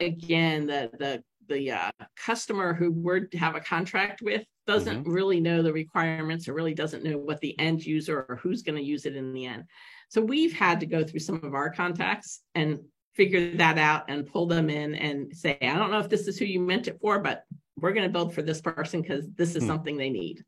again, 0.00 0.66
the, 0.66 0.90
the, 0.98 1.22
the 1.48 1.70
uh, 1.72 1.90
customer 2.16 2.74
who 2.74 2.90
we're 2.90 3.26
to 3.26 3.38
have 3.38 3.54
a 3.54 3.60
contract 3.60 4.22
with 4.22 4.44
doesn't 4.66 5.06
really 5.06 5.40
know 5.40 5.62
the 5.62 5.72
requirements 5.72 6.46
or 6.46 6.52
really 6.52 6.74
doesn't 6.74 7.04
know 7.04 7.16
what 7.16 7.40
the 7.40 7.58
end 7.58 7.84
user 7.84 8.26
or 8.28 8.36
who's 8.36 8.62
going 8.62 8.76
to 8.76 8.84
use 8.84 9.06
it 9.06 9.16
in 9.16 9.32
the 9.32 9.46
end. 9.46 9.64
So 10.08 10.20
we've 10.20 10.52
had 10.52 10.80
to 10.80 10.86
go 10.86 11.04
through 11.04 11.20
some 11.20 11.42
of 11.44 11.54
our 11.54 11.70
contacts 11.70 12.40
and 12.54 12.80
figure 13.14 13.54
that 13.56 13.78
out 13.78 14.04
and 14.08 14.26
pull 14.26 14.46
them 14.46 14.70
in 14.70 14.94
and 14.94 15.34
say, 15.36 15.58
I 15.60 15.74
don't 15.74 15.90
know 15.90 15.98
if 15.98 16.08
this 16.08 16.26
is 16.28 16.38
who 16.38 16.44
you 16.44 16.60
meant 16.60 16.88
it 16.88 16.98
for, 17.00 17.18
but 17.18 17.42
we're 17.76 17.92
going 17.92 18.06
to 18.06 18.12
build 18.12 18.34
for 18.34 18.42
this 18.42 18.60
person 18.60 19.02
because 19.02 19.28
this 19.36 19.54
is 19.54 19.62
Hmm. 19.64 19.68
something 19.68 19.96
they 19.96 20.10
need. 20.10 20.44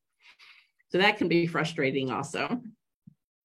So 0.88 0.99
that 0.99 1.19
can 1.19 1.29
be 1.29 1.47
frustrating 1.47 2.11
also. 2.11 2.61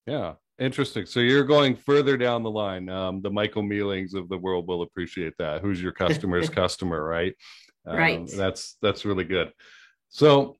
Yeah, 0.08 0.34
interesting. 0.60 1.06
So 1.06 1.20
you're 1.20 1.44
going 1.44 1.76
further 1.76 2.18
down 2.18 2.44
the 2.44 2.52
line. 2.52 2.90
Um, 2.90 3.22
the 3.22 3.30
Michael 3.30 3.64
Meallings 3.64 4.14
of 4.14 4.30
the 4.30 4.38
world 4.38 4.68
will 4.68 4.84
appreciate 4.84 5.34
that. 5.40 5.62
Who's 5.62 5.82
your 5.82 5.92
customer's 5.92 6.50
customer, 6.62 7.04
right? 7.04 7.36
Um, 7.88 7.98
Right. 7.98 8.28
That's 8.36 8.78
that's 8.82 9.06
really 9.06 9.26
good. 9.26 9.52
So 10.10 10.56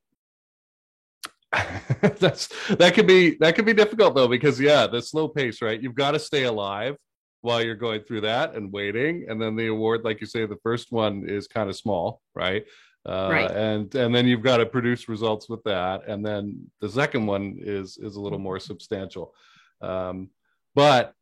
that's 2.18 2.48
that 2.76 2.94
could 2.94 3.06
be 3.06 3.36
that 3.40 3.54
could 3.54 3.66
be 3.66 3.74
difficult 3.74 4.14
though 4.14 4.28
because 4.28 4.60
yeah, 4.60 4.86
the 4.86 5.00
slow 5.00 5.28
pace, 5.28 5.62
right? 5.62 5.80
You've 5.80 5.94
got 5.94 6.12
to 6.12 6.18
stay 6.18 6.44
alive 6.44 6.96
while 7.42 7.62
you're 7.62 7.74
going 7.76 8.02
through 8.02 8.22
that 8.22 8.54
and 8.54 8.72
waiting, 8.72 9.26
and 9.28 9.40
then 9.40 9.56
the 9.56 9.68
award, 9.68 10.02
like 10.04 10.20
you 10.20 10.26
say, 10.26 10.46
the 10.46 10.58
first 10.62 10.90
one 10.90 11.28
is 11.28 11.46
kind 11.46 11.68
of 11.68 11.76
small, 11.76 12.20
right? 12.34 12.64
Uh, 13.06 13.28
Right. 13.30 13.50
and 13.52 13.94
and 13.94 14.12
then 14.12 14.26
you've 14.26 14.42
got 14.42 14.56
to 14.56 14.66
produce 14.66 15.08
results 15.08 15.48
with 15.48 15.62
that 15.62 16.08
and 16.08 16.26
then 16.26 16.68
the 16.80 16.88
second 16.88 17.24
one 17.24 17.56
is 17.60 17.98
is 17.98 18.16
a 18.16 18.20
little 18.20 18.38
more 18.40 18.58
substantial 18.58 19.32
um, 19.80 20.28
but 20.74 21.14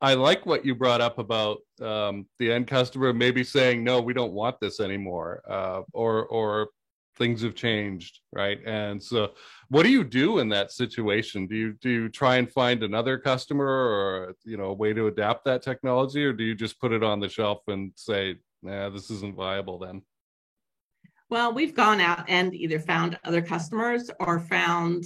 i 0.00 0.14
like 0.14 0.44
what 0.46 0.66
you 0.66 0.74
brought 0.74 1.00
up 1.00 1.20
about 1.20 1.58
um, 1.80 2.26
the 2.40 2.50
end 2.50 2.66
customer 2.66 3.12
maybe 3.12 3.44
saying 3.44 3.84
no 3.84 4.00
we 4.00 4.12
don't 4.12 4.32
want 4.32 4.58
this 4.60 4.80
anymore 4.80 5.42
uh, 5.48 5.82
or 5.92 6.26
or 6.26 6.70
things 7.16 7.42
have 7.42 7.54
changed 7.54 8.20
right? 8.32 8.60
And 8.64 9.02
so 9.02 9.32
what 9.68 9.84
do 9.84 9.90
you 9.90 10.04
do 10.04 10.38
in 10.38 10.48
that 10.50 10.72
situation? 10.72 11.46
Do 11.46 11.54
you 11.56 11.72
do 11.74 11.90
you 11.90 12.08
try 12.08 12.36
and 12.36 12.50
find 12.50 12.82
another 12.82 13.18
customer 13.18 13.66
or 13.66 14.34
you 14.44 14.56
know 14.56 14.66
a 14.66 14.74
way 14.74 14.92
to 14.92 15.06
adapt 15.06 15.44
that 15.44 15.62
technology 15.62 16.24
or 16.24 16.32
do 16.32 16.44
you 16.44 16.54
just 16.54 16.80
put 16.80 16.92
it 16.92 17.02
on 17.02 17.20
the 17.20 17.28
shelf 17.28 17.62
and 17.68 17.92
say 17.94 18.36
nah 18.62 18.88
this 18.90 19.10
isn't 19.10 19.36
viable 19.36 19.78
then 19.78 20.02
Well, 21.30 21.54
we've 21.54 21.74
gone 21.74 22.00
out 22.00 22.28
and 22.28 22.54
either 22.54 22.78
found 22.78 23.18
other 23.24 23.40
customers 23.40 24.10
or 24.20 24.38
found, 24.38 25.04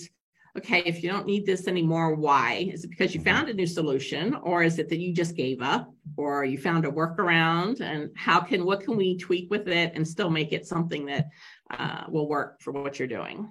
okay, 0.59 0.83
if 0.85 1.03
you 1.03 1.11
don't 1.11 1.27
need 1.27 1.47
this 1.47 1.67
anymore, 1.69 2.15
why? 2.15 2.71
Is 2.73 2.85
it 2.85 2.91
because 2.91 3.15
you 3.15 3.21
Mhm. 3.21 3.25
found 3.25 3.49
a 3.49 3.55
new 3.55 3.67
solution 3.67 4.35
or 4.35 4.63
is 4.63 4.79
it 4.79 4.89
that 4.89 4.99
you 4.99 5.13
just 5.13 5.37
gave 5.37 5.61
up 5.63 5.93
or 6.17 6.45
you 6.45 6.59
found 6.59 6.85
a 6.85 6.91
workaround 6.91 7.81
and 7.81 8.11
how 8.17 8.41
can, 8.41 8.65
what 8.65 8.81
can 8.81 8.97
we 8.97 9.17
tweak 9.17 9.51
with 9.51 9.69
it 9.69 9.93
and 9.95 10.07
still 10.07 10.31
make 10.31 10.53
it 10.53 10.67
something 10.67 11.07
that 11.07 11.29
uh, 11.71 12.05
will 12.09 12.29
work 12.29 12.61
for 12.61 12.73
what 12.73 12.99
you're 12.99 13.09
doing? 13.09 13.51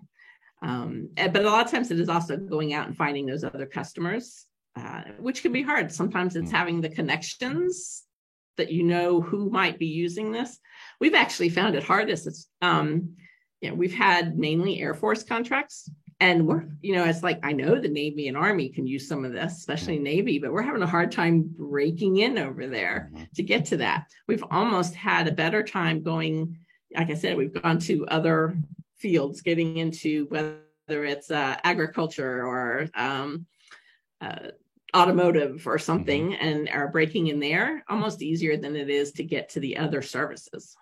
Um, 0.62 1.09
but 1.15 1.35
a 1.38 1.50
lot 1.50 1.65
of 1.65 1.71
times 1.71 1.91
it 1.91 2.00
is 2.00 2.09
also 2.09 2.38
going 2.38 2.74
out 2.74 2.88
and 2.88 2.97
finding 2.97 3.25
those 3.25 3.43
other 3.43 3.65
customers, 3.65 4.45
uh, 4.75 5.03
which 5.19 5.41
can 5.41 5.51
be 5.51 5.62
hard. 5.62 5.91
Sometimes 5.91 6.35
it's 6.35 6.51
Mm. 6.51 6.55
having 6.55 6.81
the 6.81 6.89
connections 6.89 8.03
that 8.57 8.71
you 8.71 8.83
know 8.83 9.21
who 9.21 9.50
might 9.50 9.77
be 9.77 9.88
using 9.88 10.31
this 10.31 10.59
we've 11.00 11.13
actually 11.13 11.50
found 11.50 11.75
it 11.75 11.83
hardest. 11.83 12.27
It's 12.27 12.47
um, 12.62 13.15
you 13.62 13.69
know, 13.69 13.75
we've 13.75 13.93
had 13.93 14.38
mainly 14.38 14.79
Air 14.81 14.93
Force 14.93 15.24
contracts, 15.24 15.89
and 16.19 16.48
we're, 16.48 16.65
you 16.81 16.95
know, 16.95 17.03
it's 17.03 17.24
like 17.24 17.39
I 17.43 17.51
know 17.51 17.79
the 17.79 17.89
Navy 17.89 18.27
and 18.27 18.38
Army 18.38 18.69
can 18.69 18.88
use 18.88 19.07
some 19.07 19.25
of 19.25 19.34
this, 19.34 19.57
especially 19.57 20.00
Navy, 20.00 20.39
but 20.39 20.51
we're 20.51 20.62
having 20.62 20.81
a 20.81 20.88
hard 20.88 21.12
time 21.12 21.43
breaking 21.43 22.17
in 22.17 22.38
over 22.38 22.67
there 22.67 23.12
to 23.36 23.43
get 23.43 23.65
to 23.65 23.77
that. 23.77 24.07
We've 24.27 24.43
almost 24.50 24.95
had 24.95 25.27
a 25.27 25.34
better 25.34 25.62
time 25.62 26.01
going. 26.03 26.57
Like 26.95 27.10
I 27.10 27.15
said, 27.15 27.36
we've 27.36 27.62
gone 27.62 27.79
to 27.79 28.07
other 28.07 28.57
fields, 28.95 29.41
getting 29.41 29.77
into 29.77 30.25
whether 30.27 31.03
it's 31.03 31.31
uh, 31.31 31.57
agriculture 31.65 32.45
or 32.45 32.89
um, 32.95 33.45
uh, 34.22 34.51
automotive 34.95 35.67
or 35.67 35.77
something, 35.77 36.34
and 36.36 36.69
are 36.69 36.88
breaking 36.88 37.27
in 37.27 37.41
there 37.41 37.84
almost 37.89 38.22
easier 38.22 38.55
than 38.55 38.77
it 38.77 38.89
is 38.89 39.12
to 39.13 39.24
get 39.24 39.50
to 39.50 39.60
the 39.60 39.75
other 39.75 40.01
services. 40.01 40.77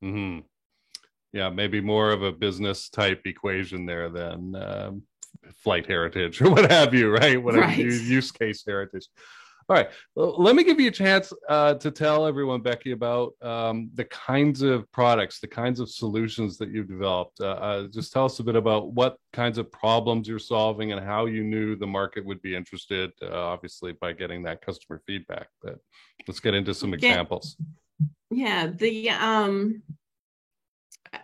hmm 0.00 0.38
Yeah, 1.34 1.50
maybe 1.50 1.80
more 1.80 2.12
of 2.12 2.22
a 2.22 2.30
business 2.30 2.88
type 2.88 3.22
equation 3.26 3.86
there 3.86 4.08
than 4.08 4.54
um, 4.54 5.02
flight 5.64 5.84
heritage 5.84 6.40
or 6.42 6.48
what 6.48 6.70
have 6.70 6.94
you, 6.94 7.10
right? 7.10 7.42
Whatever 7.42 7.66
Right. 7.66 7.76
use, 7.76 8.30
case 8.30 8.62
heritage. 8.64 9.08
All 9.68 9.74
right, 9.74 9.88
well, 10.14 10.36
let 10.40 10.54
me 10.54 10.62
give 10.62 10.78
you 10.78 10.88
a 10.88 10.92
chance 10.92 11.32
uh, 11.48 11.74
to 11.74 11.90
tell 11.90 12.24
everyone, 12.26 12.60
Becky, 12.60 12.92
about 12.92 13.32
um, 13.42 13.90
the 13.94 14.04
kinds 14.04 14.62
of 14.62 14.88
products, 14.92 15.40
the 15.40 15.48
kinds 15.48 15.80
of 15.80 15.90
solutions 15.90 16.56
that 16.58 16.68
you've 16.70 16.86
developed. 16.86 17.40
Uh, 17.40 17.46
uh, 17.68 17.86
just 17.88 18.12
tell 18.12 18.26
us 18.26 18.38
a 18.38 18.44
bit 18.44 18.54
about 18.56 18.92
what 18.92 19.16
kinds 19.32 19.58
of 19.58 19.72
problems 19.72 20.28
you're 20.28 20.38
solving 20.38 20.92
and 20.92 21.04
how 21.04 21.24
you 21.26 21.42
knew 21.42 21.74
the 21.74 21.86
market 21.86 22.24
would 22.24 22.42
be 22.42 22.54
interested. 22.54 23.10
Uh, 23.22 23.32
obviously, 23.32 23.92
by 23.92 24.12
getting 24.12 24.42
that 24.44 24.60
customer 24.60 25.02
feedback. 25.04 25.48
But 25.62 25.78
let's 26.28 26.40
get 26.40 26.54
into 26.54 26.74
some 26.74 26.90
Yeah. 26.90 26.96
examples. 26.96 27.56
Yeah, 28.30 28.66
the 28.66 29.10
um 29.10 29.82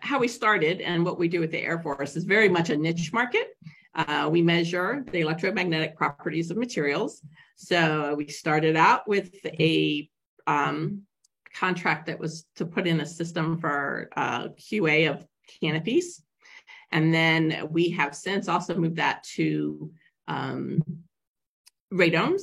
how 0.00 0.18
we 0.18 0.28
started 0.28 0.80
and 0.80 1.04
what 1.04 1.18
we 1.18 1.28
do 1.28 1.40
with 1.40 1.50
the 1.50 1.62
Air 1.62 1.78
Force 1.78 2.16
is 2.16 2.24
very 2.24 2.48
much 2.48 2.70
a 2.70 2.76
niche 2.76 3.12
market. 3.12 3.48
Uh, 3.94 4.28
we 4.30 4.40
measure 4.42 5.04
the 5.10 5.20
electromagnetic 5.20 5.96
properties 5.96 6.50
of 6.50 6.56
materials. 6.56 7.22
So 7.56 8.14
we 8.14 8.28
started 8.28 8.76
out 8.76 9.08
with 9.08 9.34
a 9.44 10.08
um, 10.46 11.02
contract 11.54 12.06
that 12.06 12.18
was 12.18 12.46
to 12.56 12.64
put 12.64 12.86
in 12.86 13.00
a 13.00 13.06
system 13.06 13.58
for 13.58 14.10
uh, 14.16 14.48
QA 14.50 15.10
of 15.10 15.26
canopies. 15.60 16.22
And 16.92 17.12
then 17.12 17.68
we 17.70 17.90
have 17.90 18.14
since 18.14 18.48
also 18.48 18.74
moved 18.76 18.96
that 18.96 19.24
to 19.34 19.90
um, 20.28 20.82
radomes. 21.92 22.42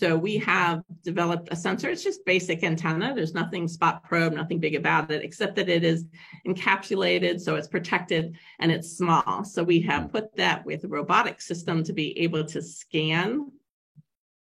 So 0.00 0.16
we 0.16 0.36
have 0.38 0.82
developed 1.02 1.48
a 1.50 1.56
sensor. 1.56 1.90
It's 1.90 2.04
just 2.04 2.24
basic 2.24 2.62
antenna. 2.62 3.14
There's 3.16 3.34
nothing 3.34 3.66
spot 3.66 4.04
probe, 4.04 4.32
nothing 4.32 4.60
big 4.60 4.76
about 4.76 5.10
it, 5.10 5.24
except 5.24 5.56
that 5.56 5.68
it 5.68 5.82
is 5.82 6.04
encapsulated, 6.46 7.40
so 7.40 7.56
it's 7.56 7.66
protected 7.66 8.36
and 8.60 8.70
it's 8.70 8.96
small. 8.96 9.42
So 9.44 9.64
we 9.64 9.80
have 9.80 10.12
put 10.12 10.36
that 10.36 10.64
with 10.64 10.84
a 10.84 10.88
robotic 10.88 11.40
system 11.40 11.82
to 11.82 11.92
be 11.92 12.16
able 12.20 12.44
to 12.44 12.62
scan 12.62 13.50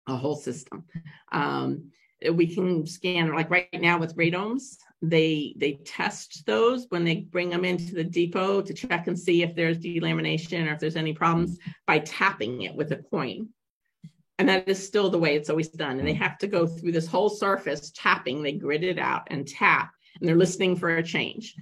a 0.08 0.16
whole 0.16 0.34
system. 0.34 0.84
Um, 1.30 1.92
we 2.32 2.52
can 2.52 2.84
scan 2.84 3.32
like 3.32 3.50
right 3.50 3.68
now 3.72 3.98
with 3.98 4.16
radomes. 4.16 4.78
They 5.00 5.54
they 5.58 5.74
test 5.84 6.44
those 6.46 6.86
when 6.88 7.04
they 7.04 7.16
bring 7.16 7.50
them 7.50 7.64
into 7.64 7.94
the 7.94 8.02
depot 8.02 8.62
to 8.62 8.74
check 8.74 9.06
and 9.06 9.16
see 9.16 9.42
if 9.42 9.54
there's 9.54 9.78
delamination 9.78 10.66
or 10.66 10.72
if 10.72 10.80
there's 10.80 10.96
any 10.96 11.12
problems 11.12 11.58
by 11.86 12.00
tapping 12.00 12.62
it 12.62 12.74
with 12.74 12.90
a 12.90 12.96
coin. 12.96 13.50
And 14.38 14.48
that 14.48 14.68
is 14.68 14.84
still 14.84 15.08
the 15.08 15.18
way 15.18 15.34
it's 15.34 15.50
always 15.50 15.68
done. 15.68 15.98
And 15.98 16.06
they 16.06 16.14
have 16.14 16.38
to 16.38 16.46
go 16.46 16.66
through 16.66 16.92
this 16.92 17.06
whole 17.06 17.30
surface 17.30 17.90
tapping. 17.94 18.42
They 18.42 18.52
grid 18.52 18.84
it 18.84 18.98
out 18.98 19.22
and 19.28 19.48
tap, 19.48 19.92
and 20.20 20.28
they're 20.28 20.36
listening 20.36 20.76
for 20.76 20.96
a 20.96 21.02
change. 21.02 21.54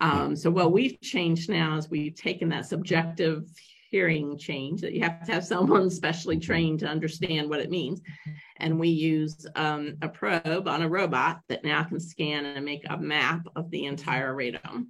Um, 0.00 0.34
so 0.36 0.50
what 0.50 0.72
we've 0.72 1.00
changed 1.00 1.50
now 1.50 1.76
is 1.76 1.90
we've 1.90 2.14
taken 2.14 2.48
that 2.50 2.66
subjective 2.66 3.44
hearing 3.90 4.38
change 4.38 4.80
that 4.80 4.92
you 4.92 5.02
have 5.02 5.26
to 5.26 5.32
have 5.32 5.44
someone 5.44 5.90
specially 5.90 6.38
trained 6.38 6.78
to 6.78 6.86
understand 6.86 7.50
what 7.50 7.60
it 7.60 7.70
means. 7.70 8.00
And 8.58 8.78
we 8.78 8.88
use 8.88 9.46
um, 9.56 9.96
a 10.00 10.08
probe 10.08 10.68
on 10.68 10.82
a 10.82 10.88
robot 10.88 11.40
that 11.48 11.64
now 11.64 11.82
can 11.82 11.98
scan 11.98 12.44
and 12.44 12.64
make 12.64 12.84
a 12.88 12.96
map 12.96 13.46
of 13.56 13.70
the 13.70 13.86
entire 13.86 14.34
radome. 14.34 14.86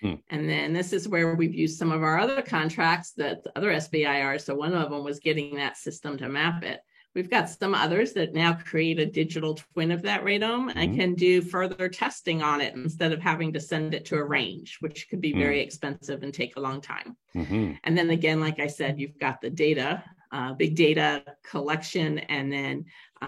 Hmm. 0.00 0.14
And 0.30 0.48
then 0.48 0.72
this 0.72 0.92
is 0.92 1.08
where 1.08 1.34
we've 1.34 1.54
used 1.54 1.78
some 1.78 1.90
of 1.90 2.02
our 2.02 2.18
other 2.18 2.42
contracts 2.42 3.12
that 3.12 3.42
the 3.42 3.56
other 3.56 3.70
SBIR. 3.72 4.40
So 4.40 4.54
one 4.54 4.74
of 4.74 4.90
them 4.90 5.04
was 5.04 5.18
getting 5.18 5.56
that 5.56 5.76
system 5.76 6.16
to 6.18 6.28
map 6.28 6.62
it. 6.62 6.80
We've 7.14 7.30
got 7.30 7.48
some 7.48 7.74
others 7.74 8.12
that 8.12 8.34
now 8.34 8.52
create 8.52 9.00
a 9.00 9.06
digital 9.06 9.54
twin 9.54 9.90
of 9.90 10.02
that 10.02 10.22
radome 10.22 10.70
and 10.76 10.92
Mhm. 10.92 10.94
can 10.96 11.14
do 11.14 11.40
further 11.40 11.88
testing 11.88 12.42
on 12.42 12.60
it 12.60 12.74
instead 12.76 13.12
of 13.12 13.20
having 13.20 13.52
to 13.54 13.60
send 13.60 13.92
it 13.92 14.04
to 14.06 14.16
a 14.16 14.24
range, 14.24 14.76
which 14.80 15.08
could 15.08 15.20
be 15.20 15.32
Mm. 15.32 15.38
very 15.38 15.60
expensive 15.60 16.22
and 16.22 16.32
take 16.32 16.56
a 16.56 16.60
long 16.60 16.80
time. 16.80 17.16
hmm 17.32 17.72
And 17.82 17.98
then 17.98 18.10
again, 18.10 18.40
like 18.40 18.60
I 18.60 18.68
said, 18.68 19.00
you've 19.00 19.18
got 19.18 19.40
the 19.40 19.50
data, 19.50 20.04
uh, 20.30 20.52
big 20.52 20.76
data 20.76 21.24
collection, 21.42 22.18
and 22.18 22.52
then 22.52 22.84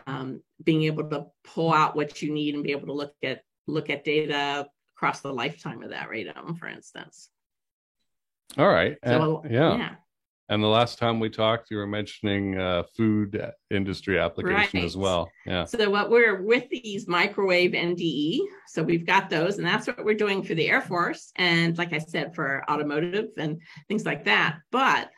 um, 0.07 0.41
being 0.63 0.85
able 0.85 1.09
to 1.11 1.27
pull 1.43 1.73
out 1.73 1.97
what 1.97 2.23
you 2.23 2.33
need 2.33 2.55
and 2.55 2.63
be 2.63 2.71
able 2.71 2.87
to 2.87 2.93
look 2.93 3.15
at 3.25 3.43
look 3.67 3.91
at 3.91 4.05
data 4.05 4.69
across 5.01 5.23
the 5.23 5.33
lifetime 5.33 5.83
of 5.83 5.89
that 5.91 6.11
radome, 6.11 6.59
for 6.59 6.69
instance. 6.69 7.31
All 8.59 8.69
right. 8.69 8.99
So 9.03 9.41
And- 9.45 9.53
yeah. 9.55 9.95
And 10.51 10.63
the 10.63 10.69
last 10.69 10.99
time 10.99 11.21
we 11.21 11.31
talked, 11.31 11.71
you 11.71 11.77
were 11.77 11.87
mentioning 11.87 12.59
uh, 12.59 12.83
food 12.97 13.41
industry 13.71 14.19
application 14.19 14.81
as 14.81 14.97
well. 14.97 15.31
Yeah. 15.47 15.65
So 15.65 15.89
what 15.89 16.11
we're 16.11 16.43
with 16.43 16.69
these 16.69 17.07
microwave 17.07 17.71
NDE, 17.71 18.41
so 18.67 18.83
we've 18.83 19.07
got 19.07 19.31
those, 19.31 19.59
and 19.59 19.67
that's 19.67 19.87
what 19.87 20.05
we're 20.05 20.17
doing 20.17 20.43
for 20.43 20.55
the 20.55 20.69
Air 20.69 20.81
Force, 20.81 21.31
and 21.37 21.79
like 21.79 21.93
I 21.93 21.99
said, 21.99 22.35
for 22.35 22.69
automotive 22.69 23.29
and 23.39 23.63
things 23.87 24.05
like 24.05 24.25
that. 24.25 24.59
But 24.73 25.11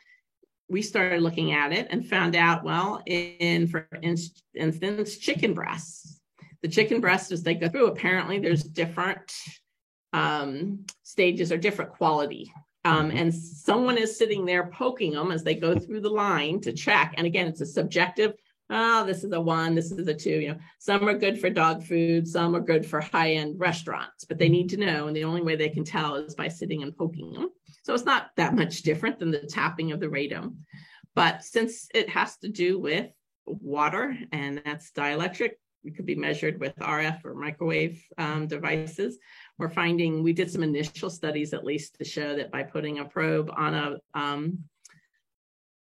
we 0.69 0.83
started 0.83 1.23
looking 1.23 1.51
at 1.51 1.73
it 1.73 1.87
and 1.89 2.07
found 2.07 2.35
out, 2.35 2.63
well, 2.63 3.01
in 3.07 3.65
for 3.65 3.87
instance, 4.03 5.17
chicken 5.17 5.55
breasts. 5.55 6.21
The 6.61 6.69
chicken 6.69 7.01
breasts, 7.01 7.31
as 7.31 7.41
they 7.41 7.55
go 7.55 7.69
through, 7.69 7.87
apparently 7.87 8.37
there's 8.37 8.63
different 8.63 9.33
um, 10.13 10.85
stages 11.03 11.51
are 11.51 11.57
different 11.57 11.91
quality. 11.91 12.51
Um, 12.85 13.09
Mhm. 13.11 13.15
and 13.15 13.33
someone 13.33 13.97
is 13.97 14.17
sitting 14.17 14.45
there 14.45 14.67
poking 14.67 15.13
them 15.13 15.31
as 15.31 15.43
they 15.43 15.55
go 15.55 15.77
through 15.79 16.01
the 16.01 16.09
line 16.09 16.59
to 16.61 16.73
check. 16.73 17.13
And 17.17 17.25
again, 17.25 17.47
it's 17.47 17.61
a 17.61 17.65
subjective 17.65 18.33
oh, 18.69 19.05
this 19.05 19.23
is 19.23 19.31
a 19.31 19.39
one, 19.41 19.75
this 19.75 19.91
is 19.91 20.07
a 20.07 20.13
two. 20.13 20.39
You 20.39 20.49
know, 20.49 20.57
some 20.79 21.07
are 21.07 21.17
good 21.17 21.39
for 21.39 21.49
dog 21.49 21.83
food, 21.83 22.27
some 22.27 22.55
are 22.55 22.61
good 22.61 22.85
for 22.85 23.01
high 23.01 23.33
end 23.33 23.59
restaurants, 23.59 24.25
but 24.25 24.37
they 24.37 24.49
need 24.49 24.69
to 24.69 24.77
know. 24.77 25.07
And 25.07 25.15
the 25.15 25.25
only 25.25 25.41
way 25.41 25.55
they 25.55 25.69
can 25.69 25.83
tell 25.83 26.15
is 26.15 26.35
by 26.35 26.47
sitting 26.47 26.83
and 26.83 26.95
poking 26.95 27.31
them. 27.33 27.49
So 27.83 27.93
it's 27.93 28.05
not 28.05 28.31
that 28.37 28.55
much 28.55 28.81
different 28.81 29.19
than 29.19 29.31
the 29.31 29.39
tapping 29.39 29.91
of 29.91 29.99
the 29.99 30.07
radome. 30.07 30.55
But 31.15 31.43
since 31.43 31.87
it 31.93 32.09
has 32.09 32.37
to 32.37 32.49
do 32.49 32.79
with 32.79 33.11
water 33.45 34.17
and 34.31 34.61
that's 34.65 34.91
dielectric, 34.91 35.51
it 35.83 35.95
could 35.95 36.05
be 36.05 36.15
measured 36.15 36.59
with 36.59 36.75
RF 36.77 37.25
or 37.25 37.35
microwave 37.35 38.01
um, 38.17 38.47
devices. 38.47 39.19
We're 39.59 39.69
finding 39.69 40.23
we 40.23 40.33
did 40.33 40.49
some 40.51 40.63
initial 40.63 41.09
studies 41.09 41.53
at 41.53 41.63
least 41.63 41.97
to 41.99 42.05
show 42.05 42.35
that 42.35 42.51
by 42.51 42.63
putting 42.63 42.99
a 42.99 43.05
probe 43.05 43.51
on 43.55 43.73
a 43.73 43.97
um, 44.13 44.59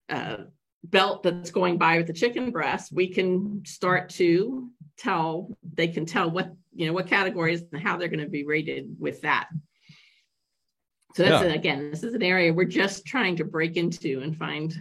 uh, 0.09 0.37
belt 0.85 1.23
that's 1.23 1.51
going 1.51 1.79
by 1.79 1.97
with 1.99 2.07
the 2.07 2.13
chicken 2.13 2.51
breast, 2.51 2.93
we 2.93 3.09
can 3.09 3.65
start 3.65 4.11
to 4.11 4.71
tell, 4.99 5.57
they 5.75 5.89
can 5.89 6.05
tell 6.05 6.31
what, 6.31 6.53
you 6.75 6.87
know, 6.87 6.93
what 6.93 7.07
categories 7.07 7.63
and 7.73 7.83
how 7.83 7.97
they're 7.97 8.09
going 8.09 8.21
to 8.21 8.29
be 8.29 8.45
rated 8.45 8.95
with 8.99 9.23
that. 9.23 9.49
So 11.15 11.23
that's, 11.25 11.45
Yeah. 11.45 11.53
again, 11.53 11.91
this 11.91 12.03
is 12.03 12.15
an 12.15 12.23
area 12.23 12.53
we're 12.53 12.65
just 12.65 13.07
trying 13.07 13.37
to 13.37 13.45
break 13.45 13.77
into 13.77 14.21
and 14.23 14.37
find, 14.37 14.75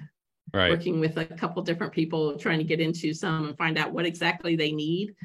Right. 0.54 0.70
working 0.70 1.00
with 1.00 1.16
a 1.16 1.26
couple 1.26 1.62
different 1.64 1.94
people, 1.94 2.38
trying 2.38 2.58
to 2.58 2.66
get 2.66 2.82
into 2.82 3.14
some 3.14 3.48
and 3.48 3.58
find 3.58 3.78
out 3.78 3.94
what 3.94 4.06
exactly 4.06 4.58
they 4.58 4.74
need 4.74 5.16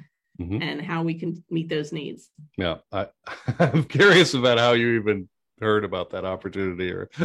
Mhm. 0.40 0.62
and 0.62 0.80
how 0.82 1.02
we 1.02 1.14
can 1.14 1.42
meet 1.50 1.68
those 1.68 1.92
needs. 1.92 2.30
Yeah. 2.58 2.76
I, 2.92 3.08
I'm 3.58 3.84
curious 3.84 4.34
about 4.34 4.58
how 4.58 4.72
you 4.72 4.98
even 5.00 5.28
heard 5.60 5.84
about 5.84 6.10
that 6.10 6.26
opportunity 6.26 6.90
or 6.92 7.08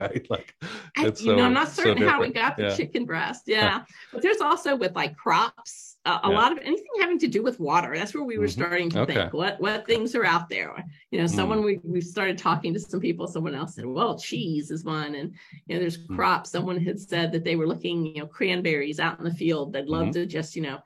right? 0.00 0.26
like 0.30 0.54
I, 0.96 1.02
you 1.02 1.04
know, 1.06 1.12
so- 1.14 1.38
I'm 1.40 1.54
not 1.54 1.68
so 1.68 1.82
certain 1.84 2.02
how 2.06 2.20
we 2.20 2.30
got 2.30 2.56
the 2.58 2.64
Yeah. 2.64 2.76
chicken 2.76 3.06
breast. 3.06 3.44
Yeah. 3.46 3.84
But 4.12 4.20
there's 4.22 4.40
also 4.42 4.76
with 4.76 4.94
like 4.94 5.16
crops, 5.16 5.96
uh, 6.04 6.20
a 6.24 6.28
Yeah. 6.28 6.34
lot 6.36 6.52
of 6.52 6.58
anything 6.58 6.84
having 7.00 7.18
to 7.20 7.28
do 7.28 7.42
with 7.42 7.58
water. 7.60 7.96
That's 7.96 8.12
where 8.14 8.24
we 8.24 8.36
were 8.36 8.46
Mhm. 8.46 8.50
starting 8.52 8.90
to 8.90 9.00
Okay. 9.00 9.14
think 9.14 9.32
what 9.32 9.58
what 9.60 9.86
things 9.86 10.14
are 10.14 10.26
out 10.26 10.50
there. 10.50 10.74
You 11.10 11.18
know, 11.20 11.24
Mm. 11.24 11.30
someone 11.34 11.64
we 11.64 11.80
we 11.82 12.02
started 12.02 12.36
talking 12.36 12.74
to 12.74 12.80
some 12.80 13.00
people. 13.00 13.26
Someone 13.26 13.54
else 13.54 13.76
said, 13.76 13.86
"Well, 13.86 14.18
cheese 14.18 14.70
is 14.70 14.84
one," 14.84 15.14
and 15.14 15.32
you 15.66 15.74
know, 15.76 15.80
there's 15.80 15.96
Mm. 16.06 16.16
crops. 16.16 16.50
Someone 16.50 16.78
had 16.78 17.00
said 17.00 17.32
that 17.32 17.44
they 17.44 17.56
were 17.56 17.66
looking, 17.66 18.04
you 18.04 18.18
know, 18.20 18.26
cranberries 18.26 19.00
out 19.00 19.18
in 19.18 19.24
the 19.24 19.32
field. 19.32 19.72
They'd 19.72 19.86
love 19.86 20.08
Mhm. 20.08 20.12
to 20.12 20.26
just, 20.26 20.54
you 20.56 20.62
know. 20.62 20.78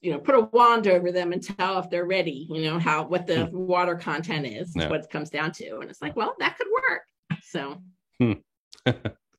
You 0.00 0.12
know, 0.12 0.18
put 0.18 0.34
a 0.34 0.40
wand 0.40 0.86
over 0.86 1.10
them 1.10 1.32
and 1.32 1.42
tell 1.42 1.78
if 1.78 1.88
they're 1.88 2.04
ready. 2.04 2.46
You 2.50 2.62
know 2.62 2.78
how 2.78 3.04
what 3.06 3.26
the 3.26 3.48
water 3.52 3.94
content 3.96 4.46
is. 4.46 4.72
Hmm. 4.74 4.80
Yeah. 4.80 4.88
What 4.90 5.00
it 5.04 5.10
comes 5.10 5.30
down 5.30 5.52
to, 5.52 5.78
and 5.78 5.90
it's 5.90 6.02
like, 6.02 6.16
well, 6.16 6.34
that 6.38 6.58
could 6.58 6.66
work. 6.70 7.02
So, 7.42 7.80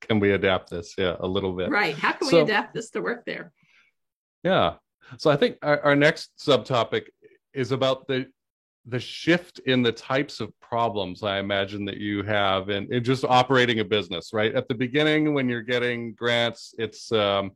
Can 0.01 0.19
we 0.19 0.31
adapt 0.31 0.69
this? 0.69 0.93
Yeah, 0.97 1.15
a 1.19 1.27
little 1.27 1.53
bit. 1.53 1.69
right, 1.69 1.95
how 1.95 2.11
can 2.13 2.27
So- 2.27 2.37
we 2.37 2.43
adapt 2.43 2.73
this 2.73 2.89
to 2.91 3.01
work 3.01 3.25
there? 3.25 3.51
Yeah. 4.43 4.75
So 5.17 5.29
I 5.29 5.35
think 5.35 5.57
our, 5.61 5.79
our 5.81 5.95
next 5.95 6.31
subtopic 6.39 7.03
is 7.53 7.71
about 7.71 8.07
the 8.07 8.27
the 8.87 8.99
shift 8.99 9.59
in 9.65 9.81
the 9.81 9.91
types 9.91 10.39
of 10.39 10.53
problems 10.59 11.23
I 11.23 11.39
imagine 11.39 11.85
that 11.85 11.97
you 11.97 12.21
have 12.21 12.69
in, 12.69 12.91
in 12.93 13.03
just 13.03 13.23
operating 13.25 13.79
a 13.79 13.83
business, 13.83 14.29
right? 14.31 14.53
At 14.53 14.67
the 14.67 14.75
beginning, 14.75 15.33
when 15.33 15.49
you're 15.49 15.63
getting 15.63 16.13
grants, 16.13 16.75
it's 16.77 17.11
um, 17.11 17.51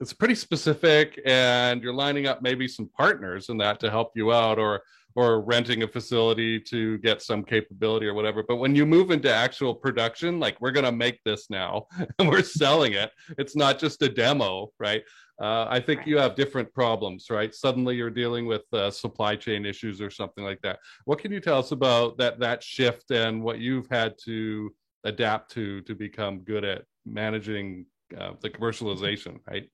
it's 0.00 0.12
pretty 0.12 0.34
specific, 0.34 1.20
and 1.24 1.82
you're 1.82 1.94
lining 1.94 2.26
up 2.26 2.42
maybe 2.42 2.66
some 2.68 2.88
partners 2.88 3.48
in 3.48 3.56
that 3.58 3.80
to 3.80 3.90
help 3.90 4.12
you 4.14 4.32
out, 4.32 4.58
or 4.58 4.82
or 5.16 5.42
renting 5.42 5.84
a 5.84 5.88
facility 5.88 6.58
to 6.58 6.98
get 6.98 7.22
some 7.22 7.44
capability 7.44 8.04
or 8.04 8.14
whatever. 8.14 8.42
But 8.42 8.56
when 8.56 8.74
you 8.74 8.84
move 8.84 9.12
into 9.12 9.32
actual 9.32 9.72
production, 9.72 10.40
like 10.40 10.60
we're 10.60 10.72
gonna 10.72 10.90
make 10.90 11.22
this 11.24 11.48
now 11.50 11.86
and 12.18 12.28
we're 12.28 12.42
selling 12.42 12.94
it, 12.94 13.12
it's 13.38 13.54
not 13.54 13.78
just 13.78 14.02
a 14.02 14.08
demo, 14.08 14.72
right? 14.80 15.04
Uh, 15.40 15.66
I 15.68 15.78
think 15.78 16.00
Right. 16.00 16.08
you 16.08 16.18
have 16.18 16.34
different 16.34 16.72
problems, 16.74 17.30
right? 17.30 17.54
Suddenly 17.54 17.94
you're 17.94 18.10
dealing 18.10 18.46
with 18.46 18.62
uh, 18.72 18.90
supply 18.90 19.36
chain 19.36 19.64
issues 19.64 20.00
or 20.00 20.10
something 20.10 20.42
like 20.44 20.60
that. 20.62 20.80
What 21.04 21.20
can 21.20 21.30
you 21.30 21.38
tell 21.40 21.58
us 21.58 21.70
about 21.70 22.18
that 22.18 22.40
that 22.40 22.62
shift 22.64 23.12
and 23.12 23.40
what 23.42 23.60
you've 23.60 23.88
had 23.88 24.14
to 24.24 24.74
adapt 25.04 25.52
to 25.52 25.80
to 25.82 25.94
become 25.94 26.40
good 26.40 26.64
at 26.64 26.82
managing 27.06 27.86
uh, 28.18 28.32
the 28.40 28.50
commercialization, 28.50 29.38
right? 29.48 29.68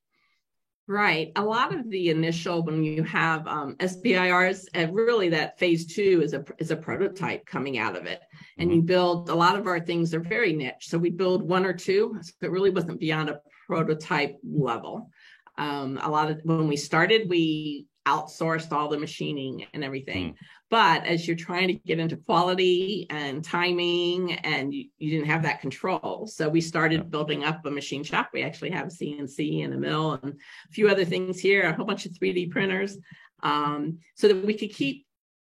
Right. 0.90 1.31
A 1.37 1.44
lot 1.44 1.72
of 1.72 1.88
the 1.88 2.11
initial 2.11 2.64
when 2.64 2.83
you 2.83 3.05
have 3.05 3.46
um, 3.46 3.76
SBIRs, 3.76 4.66
uh, 4.74 4.90
really 4.90 5.29
that 5.29 5.57
phase 5.57 5.87
two 5.87 6.20
is 6.20 6.35
a 6.35 6.44
is 6.59 6.72
a 6.72 6.76
prototype 6.76 7.46
coming 7.46 7.79
out 7.79 7.94
of 7.94 8.07
it, 8.07 8.20
and 8.59 8.74
you 8.74 8.83
build 8.83 9.29
a 9.29 9.35
lot 9.37 9.55
of 9.55 9.68
our 9.68 9.79
things 9.79 10.12
are 10.14 10.18
very 10.18 10.53
niche. 10.53 10.88
So 10.88 10.98
we 10.98 11.11
build 11.11 11.48
one 11.48 11.64
or 11.64 11.72
two. 11.72 12.18
So 12.20 12.33
it 12.42 12.50
really 12.50 12.70
wasn't 12.70 12.98
beyond 12.98 13.31
a 13.31 13.40
prototype 13.68 14.37
level. 14.42 15.11
Um, 15.57 16.00
a 16.03 16.11
lot 16.11 16.29
of 16.29 16.40
when 16.42 16.66
we 16.66 16.76
started, 16.76 17.31
we 17.31 17.87
outsourced 18.06 18.72
all 18.72 18.88
the 18.88 18.98
machining 18.98 19.66
and 19.74 19.84
everything. 19.84 20.34
But 20.70 21.04
as 21.04 21.26
you're 21.26 21.36
trying 21.36 21.68
to 21.68 21.74
get 21.74 21.98
into 21.98 22.16
quality 22.16 23.06
and 23.10 23.44
timing, 23.44 24.32
and 24.34 24.72
you, 24.72 24.84
you 24.98 25.10
didn't 25.10 25.26
have 25.26 25.42
that 25.42 25.60
control, 25.60 26.28
so 26.32 26.48
we 26.48 26.60
started 26.60 27.00
Yeah. 27.00 27.04
building 27.04 27.44
up 27.44 27.64
a 27.66 27.70
machine 27.70 28.04
shop. 28.04 28.30
We 28.32 28.42
actually 28.42 28.70
have 28.70 28.88
CNC 28.88 29.64
and 29.64 29.74
a 29.74 29.78
mill 29.78 30.18
and 30.22 30.32
a 30.34 30.72
few 30.72 30.88
other 30.88 31.04
things 31.04 31.40
here, 31.40 31.62
a 31.62 31.72
whole 31.74 31.84
bunch 31.86 32.06
of 32.06 32.12
3D 32.12 32.50
printers, 32.50 32.96
um, 33.42 33.98
so 34.14 34.28
that 34.28 34.44
we 34.46 34.54
could 34.54 34.72
keep 34.72 35.06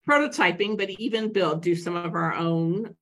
prototyping, 0.07 0.77
but 0.77 0.89
even 0.91 1.33
build, 1.33 1.61
do 1.61 1.75
some 1.75 1.95
of 1.95 2.13
our 2.13 2.33
own, 2.33 2.95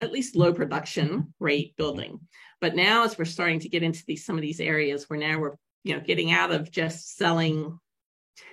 at 0.00 0.12
least 0.12 0.36
low 0.36 0.52
production 0.52 1.32
rate 1.38 1.76
building. 1.76 2.20
But 2.60 2.76
now, 2.76 3.04
as 3.04 3.16
we're 3.16 3.24
starting 3.24 3.60
to 3.60 3.68
get 3.68 3.82
into 3.82 4.04
these 4.06 4.24
some 4.26 4.36
of 4.36 4.42
these 4.42 4.60
areas 4.60 5.08
where 5.08 5.18
now 5.18 5.38
we're 5.38 5.56
you 5.84 5.94
know 5.94 6.00
getting 6.00 6.30
out 6.32 6.50
of 6.52 6.70
just 6.70 7.16
selling 7.16 7.78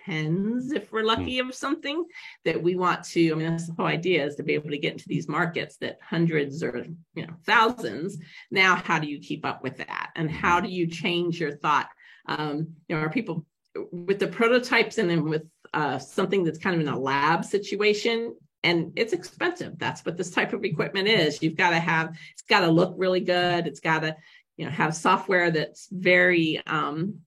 tens 0.06 0.72
if 0.72 0.92
we're 0.92 1.04
lucky 1.04 1.40
of 1.40 1.54
something 1.54 2.04
that 2.44 2.62
we 2.62 2.76
want 2.76 3.04
to 3.04 3.32
i 3.32 3.36
mean 3.36 3.50
that's 3.50 3.68
the 3.68 3.74
whole 3.74 3.86
idea 3.86 4.26
is 4.26 4.36
to 4.36 4.44
be 4.44 4.54
able 4.54 4.70
to 4.70 4.78
get 4.78 4.94
into 4.94 5.08
these 5.08 5.28
markets 5.28 5.78
that 5.78 5.98
hundreds 6.02 6.62
or 6.62 6.86
you 7.16 7.26
know 7.26 7.34
thousands 7.46 8.18
now 8.52 8.76
how 8.76 9.00
do 9.00 9.08
you 9.08 9.20
keep 9.20 9.46
up 9.46 9.64
with 9.64 9.78
that? 9.78 10.12
And 10.16 10.30
how 10.30 10.60
do 10.60 10.70
you 10.70 10.88
change 10.88 11.40
your 11.40 11.56
thought? 11.58 11.90
Um, 12.28 12.70
you 12.88 12.96
know 12.96 13.02
are 13.02 13.10
people 13.10 13.46
with 13.92 14.20
the 14.20 14.28
prototypes 14.28 14.98
and 14.98 15.10
then 15.10 15.24
with 15.30 15.44
uh, 15.74 16.00
something 16.00 16.44
that's 16.44 16.58
kind 16.58 16.76
of 16.76 16.82
in 16.82 16.88
a 16.88 17.00
lab 17.00 17.46
situation 17.46 18.36
and 18.64 18.92
it's 18.96 19.14
expensive. 19.14 19.78
That's 19.78 20.04
what 20.04 20.18
this 20.18 20.32
type 20.32 20.52
of 20.52 20.66
equipment 20.66 21.08
is. 21.08 21.42
You've 21.42 21.56
got 21.56 21.70
to 21.70 21.80
have 21.80 22.18
it's 22.34 22.42
got 22.42 22.62
to 22.62 22.72
look 22.72 22.96
really 22.98 23.22
good. 23.22 23.68
It's 23.68 23.80
got 23.80 24.00
to 24.00 24.16
you 24.58 24.66
know 24.66 24.72
have 24.72 24.96
software 24.96 25.52
that's 25.52 25.88
very 25.92 26.62
um, 26.66 27.20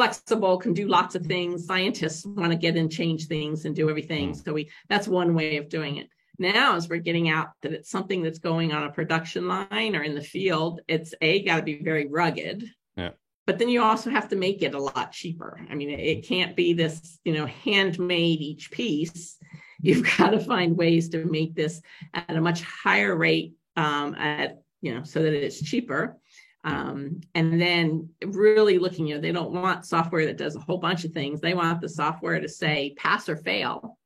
flexible 0.00 0.56
can 0.56 0.72
do 0.72 0.88
lots 0.88 1.14
of 1.14 1.26
things. 1.26 1.66
Scientists 1.66 2.24
want 2.24 2.50
to 2.50 2.56
get 2.56 2.74
and 2.74 2.90
change 2.90 3.26
things 3.26 3.66
and 3.66 3.76
do 3.76 3.90
everything. 3.90 4.32
So 4.32 4.54
we 4.54 4.70
that's 4.88 5.06
one 5.06 5.34
way 5.34 5.58
of 5.58 5.68
doing 5.68 5.98
it. 5.98 6.08
Now 6.38 6.74
as 6.74 6.88
we're 6.88 7.00
getting 7.00 7.28
out 7.28 7.48
that 7.60 7.74
it's 7.74 7.90
something 7.90 8.22
that's 8.22 8.38
going 8.38 8.72
on 8.72 8.84
a 8.84 8.90
production 8.90 9.46
line 9.46 9.94
or 9.94 10.02
in 10.02 10.14
the 10.14 10.22
field 10.22 10.80
it's 10.88 11.12
a 11.20 11.42
got 11.42 11.56
to 11.56 11.62
be 11.62 11.82
very 11.82 12.06
rugged. 12.06 12.64
Yeah. 12.96 13.10
but 13.44 13.58
then 13.58 13.68
you 13.68 13.82
also 13.82 14.08
have 14.08 14.30
to 14.30 14.36
make 14.36 14.62
it 14.62 14.74
a 14.74 14.80
lot 14.80 15.12
cheaper. 15.12 15.60
I 15.70 15.74
mean 15.74 15.90
it 15.90 16.26
can't 16.26 16.56
be 16.56 16.72
this 16.72 17.18
you 17.26 17.34
know 17.34 17.44
handmade 17.44 18.40
each 18.40 18.70
piece. 18.70 19.36
You've 19.82 20.06
got 20.16 20.30
to 20.30 20.40
find 20.40 20.78
ways 20.78 21.10
to 21.10 21.26
make 21.26 21.54
this 21.54 21.82
at 22.14 22.36
a 22.36 22.40
much 22.40 22.62
higher 22.62 23.14
rate 23.14 23.52
um, 23.76 24.14
at 24.14 24.62
you 24.80 24.94
know 24.94 25.02
so 25.02 25.22
that 25.22 25.34
it's 25.34 25.60
cheaper 25.60 26.16
Um, 26.62 27.20
and 27.34 27.60
then 27.60 28.10
really 28.22 28.78
looking, 28.78 29.06
you 29.06 29.14
know, 29.14 29.20
they 29.20 29.32
don't 29.32 29.52
want 29.52 29.86
software 29.86 30.26
that 30.26 30.36
does 30.36 30.56
a 30.56 30.60
whole 30.60 30.78
bunch 30.78 31.04
of 31.04 31.12
things. 31.12 31.40
They 31.40 31.54
want 31.54 31.80
the 31.80 31.88
software 31.88 32.38
to 32.38 32.48
say 32.48 32.94
pass 32.96 33.28
or 33.28 33.36
fail. 33.36 33.98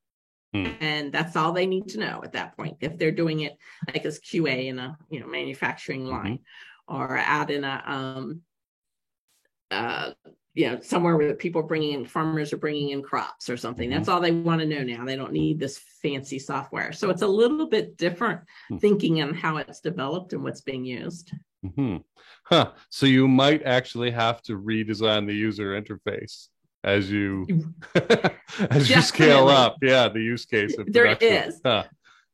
Hmm. 0.52 0.66
And 0.80 1.12
that's 1.12 1.34
all 1.34 1.52
they 1.52 1.66
need 1.66 1.88
to 1.88 1.98
know 1.98 2.20
at 2.22 2.32
that 2.32 2.56
point. 2.56 2.76
If 2.80 2.96
they're 2.96 3.10
doing 3.10 3.40
it 3.40 3.58
like 3.92 4.04
as 4.06 4.20
QA 4.20 4.66
in 4.66 4.78
a 4.78 4.96
you 5.10 5.18
know 5.20 5.26
manufacturing 5.26 6.06
line 6.06 6.38
or 6.86 7.16
out 7.16 7.50
in 7.50 7.64
a 7.64 7.82
um 7.86 8.42
uh 9.70 10.12
you 10.52 10.70
know 10.70 10.80
somewhere 10.80 11.16
where 11.16 11.34
people 11.34 11.60
are 11.62 11.66
bringing 11.66 11.92
in 11.92 12.04
farmers 12.04 12.52
are 12.52 12.58
bringing 12.58 12.90
in 12.90 13.02
crops 13.02 13.48
or 13.48 13.56
something 13.56 13.90
that's 13.90 14.08
all 14.08 14.20
they 14.20 14.30
want 14.30 14.60
to 14.60 14.66
know 14.66 14.82
now 14.82 15.04
they 15.04 15.16
don't 15.16 15.32
need 15.32 15.58
this 15.58 15.78
fancy 16.02 16.38
software 16.38 16.92
so 16.92 17.10
it's 17.10 17.22
a 17.22 17.26
little 17.26 17.66
bit 17.68 17.96
different 17.96 18.40
Hmm. 18.68 18.76
thinking 18.76 19.22
on 19.22 19.34
how 19.34 19.56
it's 19.56 19.80
developed 19.80 20.32
and 20.34 20.44
what's 20.44 20.60
being 20.60 20.84
used 20.84 21.32
hmm 21.74 21.96
Huh. 22.46 22.72
So 22.90 23.07
you 23.07 23.27
might 23.27 23.62
actually 23.62 24.11
have 24.11 24.42
to 24.42 24.59
redesign 24.59 25.27
the 25.27 25.35
user 25.35 25.81
interface 25.81 26.48
as 26.85 27.11
you 27.11 27.46
as 28.70 28.90
you 28.90 29.00
scale 29.00 29.48
up. 29.48 29.77
Yeah, 29.81 30.09
the 30.09 30.20
use 30.20 30.44
case. 30.44 30.77
Of 30.77 30.92
There 30.92 31.05
production. 31.16 31.50
is. 31.50 31.61
Huh. 31.64 31.85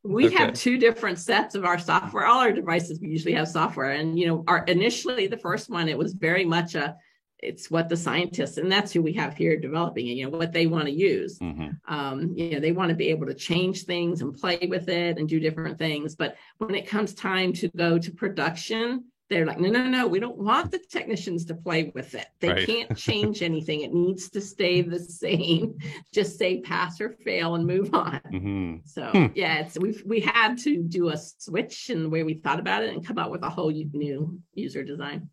we 0.02 0.26
Okay. 0.26 0.34
have 0.36 0.52
two 0.54 0.78
different 0.78 1.18
sets 1.18 1.54
of 1.54 1.64
our 1.64 1.78
software 1.78 2.26
all 2.26 2.40
our 2.40 2.52
devices 2.52 2.98
we 3.00 3.08
usually 3.08 3.34
have 3.34 3.46
software 3.46 3.90
and 3.92 4.18
you 4.18 4.26
know 4.26 4.42
our 4.48 4.64
initially 4.64 5.26
the 5.26 5.36
first 5.36 5.68
one 5.70 5.88
it 5.88 5.98
was 5.98 6.14
very 6.14 6.44
much 6.44 6.74
a 6.74 6.96
it's 7.38 7.70
what 7.70 7.88
the 7.90 7.96
scientists 7.96 8.56
and 8.56 8.72
that's 8.72 8.92
who 8.92 9.02
we 9.02 9.12
have 9.12 9.34
here 9.36 9.56
developing 9.58 10.06
it 10.08 10.12
you 10.12 10.24
know 10.24 10.36
what 10.36 10.52
they 10.52 10.66
want 10.66 10.86
to 10.86 10.90
use 10.92 11.38
Mhm. 11.38 11.76
um, 11.86 12.32
you 12.34 12.50
know 12.52 12.60
they 12.60 12.72
want 12.72 12.88
to 12.88 12.94
be 12.96 13.08
able 13.08 13.26
to 13.26 13.34
change 13.34 13.84
things 13.84 14.22
and 14.22 14.34
play 14.34 14.58
with 14.68 14.88
it 14.88 15.18
and 15.18 15.28
do 15.28 15.38
different 15.38 15.76
things 15.78 16.16
but 16.16 16.36
when 16.58 16.74
it 16.74 16.86
comes 16.88 17.12
time 17.14 17.52
to 17.60 17.68
go 17.76 17.98
to 17.98 18.10
production 18.10 19.04
they're 19.30 19.46
like 19.46 19.58
no 19.60 19.70
no 19.70 19.88
no 19.88 20.06
we 20.08 20.18
don't 20.20 20.36
want 20.36 20.70
the 20.72 20.78
technicians 20.78 21.44
to 21.46 21.54
play 21.54 21.90
with 21.94 22.14
it 22.14 22.26
they 22.40 22.48
Right. 22.48 22.66
can't 22.66 22.96
change 23.08 23.42
anything 23.42 23.80
it 23.82 23.94
needs 23.94 24.28
to 24.30 24.40
stay 24.40 24.82
the 24.82 24.98
same 24.98 25.78
just 26.12 26.36
say 26.36 26.60
pass 26.60 27.00
or 27.00 27.10
fail 27.24 27.54
and 27.54 27.64
move 27.66 27.94
on 27.94 28.20
Mhm. 28.32 28.80
so 28.84 29.04
Hmm. 29.12 29.26
yeah 29.34 29.60
it's 29.60 29.78
we've 29.78 30.02
we 30.04 30.20
had 30.20 30.58
to 30.58 30.82
do 30.82 31.08
a 31.10 31.16
switch 31.16 31.88
in 31.90 32.02
the 32.02 32.08
way 32.10 32.22
we 32.24 32.34
thought 32.34 32.60
about 32.60 32.82
it 32.82 32.92
and 32.92 33.06
come 33.06 33.18
out 33.18 33.30
with 33.30 33.42
a 33.44 33.48
whole 33.50 33.70
new 33.70 34.38
user 34.54 34.82
design 34.84 35.30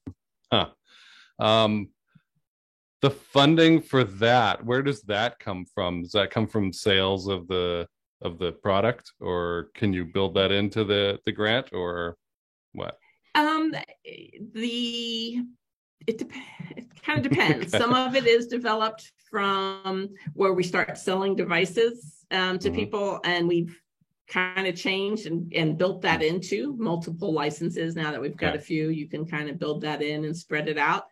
Um, 1.39 1.89
the 3.01 3.11
funding 3.11 3.79
for 3.79 4.03
that, 4.03 4.65
where 4.65 4.81
does 4.81 5.03
that 5.03 5.37
come 5.37 5.65
from? 5.65 6.01
Does 6.01 6.13
that 6.13 6.31
come 6.31 6.47
from 6.47 6.73
sales 6.73 7.27
of 7.27 7.47
the 7.47 7.87
of 8.23 8.39
the 8.39 8.53
product, 8.53 9.11
or 9.19 9.69
can 9.75 9.93
you 9.93 10.03
build 10.03 10.33
that 10.33 10.51
into 10.51 10.83
the 10.83 11.19
the 11.27 11.31
grant, 11.31 11.73
or 11.73 12.17
what? 12.73 12.97
Um, 13.37 13.71
the 14.53 15.37
it 16.07 16.17
dep- 16.17 16.31
it 16.75 16.85
kind 17.03 17.23
of 17.23 17.23
depends. 17.31 17.71
Some 17.71 17.93
of 17.93 18.15
it 18.15 18.25
is 18.25 18.47
developed 18.47 19.11
from 19.29 20.09
where 20.33 20.53
we 20.53 20.63
start 20.63 20.97
selling 20.97 21.35
devices 21.35 22.25
um, 22.31 22.57
to 22.59 22.69
Mhm. 22.69 22.75
people, 22.75 23.19
and 23.23 23.47
we've 23.47 23.79
kind 24.27 24.67
of 24.67 24.75
changed 24.75 25.25
and, 25.27 25.53
and 25.53 25.77
built 25.77 26.01
that 26.01 26.21
into 26.21 26.75
multiple 26.77 27.31
licenses. 27.31 27.95
Now 27.95 28.11
that 28.11 28.21
we've 28.21 28.35
got 28.35 28.49
Okay. 28.49 28.57
a 28.57 28.61
few, 28.61 28.89
you 28.89 29.07
can 29.07 29.25
kind 29.25 29.49
of 29.49 29.59
build 29.59 29.81
that 29.81 30.01
in 30.01 30.25
and 30.25 30.35
spread 30.35 30.67
it 30.67 30.77
out. 30.77 31.05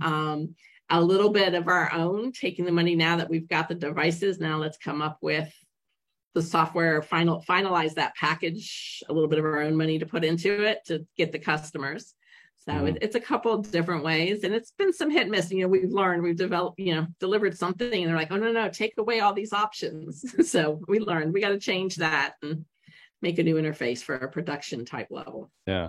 Um, 0.00 0.54
a 0.90 1.00
little 1.00 1.30
bit 1.30 1.54
of 1.54 1.68
our 1.68 1.92
own, 1.92 2.32
taking 2.32 2.64
the 2.64 2.72
money 2.72 2.94
now 2.96 3.16
that 3.16 3.28
we've 3.30 3.48
got 3.48 3.68
the 3.68 3.74
devices. 3.74 4.38
Now 4.40 4.56
let's 4.58 4.78
come 4.78 5.02
up 5.02 5.18
with 5.20 5.52
the 6.36 6.42
software 6.42 7.00
final 7.00 7.42
finalize 7.48 7.94
that 7.94 8.14
package 8.14 9.02
a 9.08 9.12
little 9.12 9.28
bit 9.28 9.38
of 9.38 9.44
our 9.46 9.60
own 9.62 9.74
money 9.74 9.98
to 9.98 10.04
put 10.04 10.22
into 10.22 10.62
it 10.70 10.78
to 10.84 10.94
get 11.16 11.32
the 11.32 11.38
customers 11.38 12.12
so 12.66 12.72
Mhm. 12.72 12.88
it, 12.90 12.98
it's 13.00 13.14
a 13.16 13.20
couple 13.20 13.52
of 13.54 13.70
different 13.72 14.04
ways 14.04 14.44
and 14.44 14.52
it's 14.54 14.72
been 14.72 14.92
some 14.92 15.10
hit 15.10 15.22
and 15.22 15.30
miss 15.30 15.50
you 15.50 15.62
know 15.62 15.68
we've 15.68 15.90
learned 15.90 16.22
we've 16.22 16.36
developed 16.36 16.78
you 16.78 16.94
know 16.94 17.06
delivered 17.20 17.56
something 17.56 18.02
and 18.02 18.06
they're 18.10 18.16
like 18.22 18.30
oh 18.32 18.36
no 18.36 18.52
no 18.52 18.68
take 18.68 18.92
away 18.98 19.20
all 19.20 19.32
these 19.32 19.54
options 19.54 20.10
so 20.52 20.78
we 20.88 20.98
learned 20.98 21.32
we 21.32 21.40
got 21.40 21.48
to 21.50 21.58
change 21.58 21.96
that 21.96 22.34
and 22.42 22.66
make 23.22 23.38
a 23.38 23.42
new 23.42 23.54
interface 23.56 24.02
for 24.02 24.14
a 24.16 24.28
production 24.30 24.84
type 24.84 25.08
level 25.10 25.50
Yeah, 25.66 25.88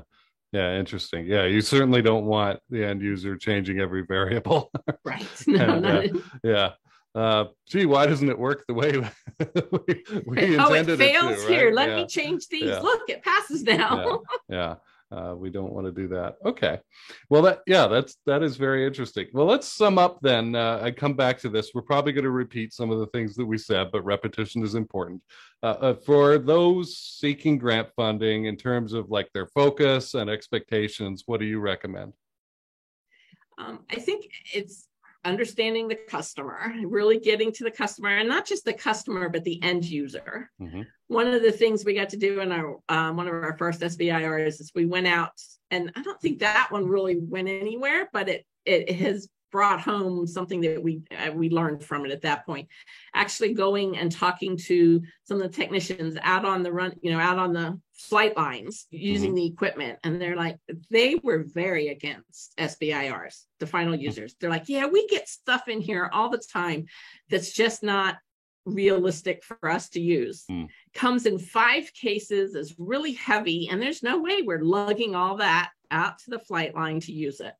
yeah, 0.54 0.80
interesting. 0.80 1.26
Yeah, 1.28 1.44
you 1.44 1.60
certainly 1.60 2.02
don't 2.02 2.26
want 2.26 2.62
the 2.70 2.86
end 2.86 3.02
user 3.02 3.36
changing 3.36 3.82
every 3.82 4.04
variable. 4.08 4.72
right 5.04 5.28
no 5.48 5.60
And, 5.74 5.82
not 5.82 6.06
yeah. 6.42 6.70
Uh, 7.18 7.46
gee, 7.68 7.88
why 7.88 8.06
doesn't 8.06 8.30
it 8.30 8.38
work 8.38 8.64
the 8.68 8.74
way 8.76 8.92
we, 9.00 10.04
we 10.28 10.58
oh 10.60 10.72
it 10.72 10.82
intended 10.82 11.00
fails 11.00 11.44
to, 11.44 11.48
here. 11.48 11.72
Let 11.72 11.90
yeah. 11.90 11.96
me 11.96 12.06
change 12.06 12.48
these. 12.48 12.66
Yeah. 12.66 12.80
look 12.80 13.10
it 13.10 13.24
passes 13.24 13.64
now. 13.64 14.22
Yeah. 14.48 14.76
Uh, 15.10 15.34
we 15.34 15.50
don't 15.50 15.72
want 15.72 15.86
to 15.88 15.92
do 15.94 16.06
that. 16.10 16.36
Okay. 16.44 16.82
Well 17.30 17.42
that 17.44 17.62
yeah 17.66 17.88
that's 17.88 18.18
that 18.26 18.44
is 18.44 18.58
very 18.58 18.86
interesting. 18.86 19.28
Well 19.32 19.46
let's 19.46 19.66
sum 19.66 19.98
up 19.98 20.20
then. 20.22 20.54
Uh, 20.54 20.82
i 20.84 20.92
come 20.92 21.14
back 21.14 21.40
to 21.40 21.50
this. 21.50 21.72
We're 21.74 21.82
probably 21.82 22.12
going 22.12 22.26
to 22.26 22.30
repeat 22.30 22.74
some 22.74 22.92
of 22.92 23.00
the 23.00 23.06
things 23.08 23.34
that 23.36 23.46
we 23.46 23.58
said 23.58 23.88
but 23.90 24.04
repetition 24.04 24.64
is 24.64 24.76
important. 24.76 25.22
Uh, 25.64 25.78
uh, 25.80 25.94
for 25.94 26.38
those 26.38 26.98
seeking 26.98 27.58
grant 27.58 27.88
funding 27.96 28.48
in 28.48 28.58
terms 28.58 28.92
of 28.92 29.10
like 29.10 29.32
their 29.34 29.48
focus 29.48 30.14
and 30.14 30.30
expectations 30.30 31.24
what 31.26 31.40
do 31.40 31.46
you 31.46 31.62
recommend? 31.62 32.12
Um, 33.58 33.86
I 33.90 33.96
think 33.96 34.30
it's 34.54 34.90
understanding 35.28 35.88
the 35.88 35.98
customer, 36.08 36.74
really 36.86 37.20
getting 37.20 37.52
to 37.54 37.64
the 37.64 37.72
customer, 37.72 38.10
and 38.10 38.30
not 38.30 38.46
just 38.46 38.66
the 38.66 38.74
customer, 38.74 39.30
but 39.30 39.44
the 39.44 39.62
end 39.62 39.86
user. 39.86 40.50
Mhm. 40.62 40.88
One 41.08 41.28
of 41.28 41.42
the 41.42 41.52
things 41.52 41.86
we 41.86 41.94
got 41.94 42.10
to 42.10 42.18
do 42.18 42.40
in 42.42 42.52
our 42.52 42.78
um, 42.90 43.18
one 43.18 43.28
of 43.28 43.34
our 43.34 43.58
first 43.58 43.82
SBIRs 43.82 44.60
is 44.62 44.72
we 44.74 44.86
went 44.86 45.08
out, 45.08 45.32
and 45.70 45.92
I 45.96 46.02
don't 46.02 46.20
think 46.22 46.40
that 46.40 46.70
one 46.72 46.88
really 46.88 47.18
went 47.18 47.48
anywhere, 47.50 48.10
but 48.14 48.30
it 48.30 48.46
it 48.66 48.96
has 48.96 49.30
brought 49.52 49.80
home 49.80 50.28
something 50.28 50.62
that 50.62 50.82
we 50.82 51.02
uh, 51.18 51.32
we 51.32 51.50
learned 51.50 51.84
from 51.84 52.06
it 52.06 52.12
at 52.12 52.22
that 52.22 52.46
point. 52.46 52.68
Actually, 53.14 53.54
going 53.54 53.98
and 53.98 54.12
talking 54.12 54.58
to 54.58 55.02
some 55.24 55.42
of 55.42 55.44
the 55.44 55.58
technicians 55.58 56.18
out 56.22 56.46
on 56.46 56.64
the 56.64 56.72
run, 56.72 56.94
you 57.02 57.12
know, 57.12 57.20
out 57.20 57.38
on 57.38 57.54
the 57.54 57.80
flight 57.98 58.38
lines 58.38 58.86
using 58.92 59.34
the 59.34 59.46
equipment, 59.46 60.00
and 60.04 60.22
they're 60.22 60.36
like, 60.36 60.58
they 60.90 61.16
were 61.24 61.44
very 61.44 61.90
against 61.90 62.56
SBIRs, 62.58 63.44
the 63.60 63.68
final 63.68 63.96
users. 63.96 64.36
They're 64.40 64.50
like, 64.50 64.70
yeah, 64.70 64.86
we 64.86 65.08
get 65.08 65.28
stuff 65.28 65.68
in 65.68 65.82
here 65.82 66.10
all 66.14 66.30
the 66.30 66.38
time 66.38 66.86
that's 67.30 67.52
just 67.52 67.84
not 67.84 68.18
realistic 68.66 69.44
for 69.44 69.70
us 69.70 69.90
to 69.90 70.02
use. 70.02 70.44
Hmm. 70.48 70.66
Comes 70.94 71.26
in 71.26 71.40
five 71.40 71.92
cases, 71.94 72.54
is 72.54 72.76
really 72.78 73.14
heavy, 73.14 73.70
and 73.70 73.82
there's 73.82 74.04
no 74.04 74.22
way 74.22 74.42
we're 74.42 74.62
lugging 74.62 75.16
all 75.16 75.38
that 75.38 75.72
out 75.90 76.20
to 76.20 76.30
the 76.30 76.40
flight 76.40 76.76
line 76.76 77.00
to 77.02 77.12
use 77.12 77.40
it. 77.40 77.54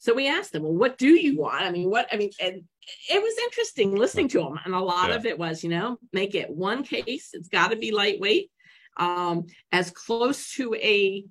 So 0.00 0.14
we 0.14 0.28
asked 0.28 0.52
them, 0.52 0.62
well, 0.62 0.74
what 0.74 0.96
do 0.96 1.08
you 1.08 1.38
want? 1.38 1.62
I 1.62 1.70
mean, 1.70 1.90
what, 1.90 2.06
I 2.12 2.16
mean, 2.16 2.30
and 2.40 2.62
it 3.10 3.22
was 3.22 3.34
interesting 3.44 3.96
listening 3.96 4.28
to 4.28 4.38
them. 4.38 4.58
And 4.64 4.74
a 4.74 4.80
lot 4.80 5.10
Yeah. 5.10 5.16
of 5.16 5.26
it 5.26 5.38
was, 5.38 5.64
you 5.64 5.70
know, 5.70 5.98
make 6.12 6.34
it 6.36 6.48
one 6.48 6.84
case. 6.84 7.30
It's 7.32 7.48
got 7.48 7.72
to 7.72 7.76
be 7.76 7.90
lightweight, 7.90 8.50
um, 8.98 9.46
as 9.72 9.90
close 9.90 10.52
to 10.54 10.74
a 10.74 11.24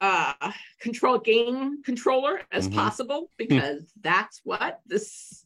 uh, 0.00 0.52
control 0.80 1.18
game 1.18 1.82
controller 1.82 2.40
as 2.52 2.68
Mhm. 2.68 2.74
possible, 2.74 3.30
because 3.36 3.92
that's 4.00 4.40
what 4.44 4.80
this, 4.86 5.44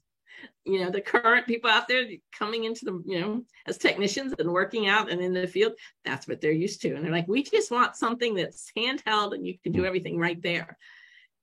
you 0.66 0.81
know, 0.81 0.90
the 0.90 1.01
current 1.01 1.46
people 1.46 1.70
out 1.70 1.88
there 1.88 2.07
coming 2.38 2.64
into 2.64 2.85
the, 2.85 3.03
you 3.07 3.20
know, 3.20 3.44
as 3.66 3.79
technicians 3.79 4.35
and 4.38 4.53
working 4.53 4.88
out 4.88 5.11
and 5.11 5.22
in 5.22 5.33
the 5.33 5.46
field, 5.46 5.72
that's 6.05 6.29
what 6.29 6.40
they're 6.40 6.53
used 6.53 6.83
to. 6.83 6.94
And 6.94 7.03
they're 7.03 7.12
like, 7.12 7.29
we 7.29 7.42
just 7.42 7.70
want 7.70 7.96
something 7.96 8.35
that's 8.35 8.70
handheld 8.77 9.35
and 9.35 9.46
you 9.46 9.59
can 9.62 9.72
do 9.72 9.87
everything 9.87 10.18
right 10.18 10.40
there. 10.42 10.77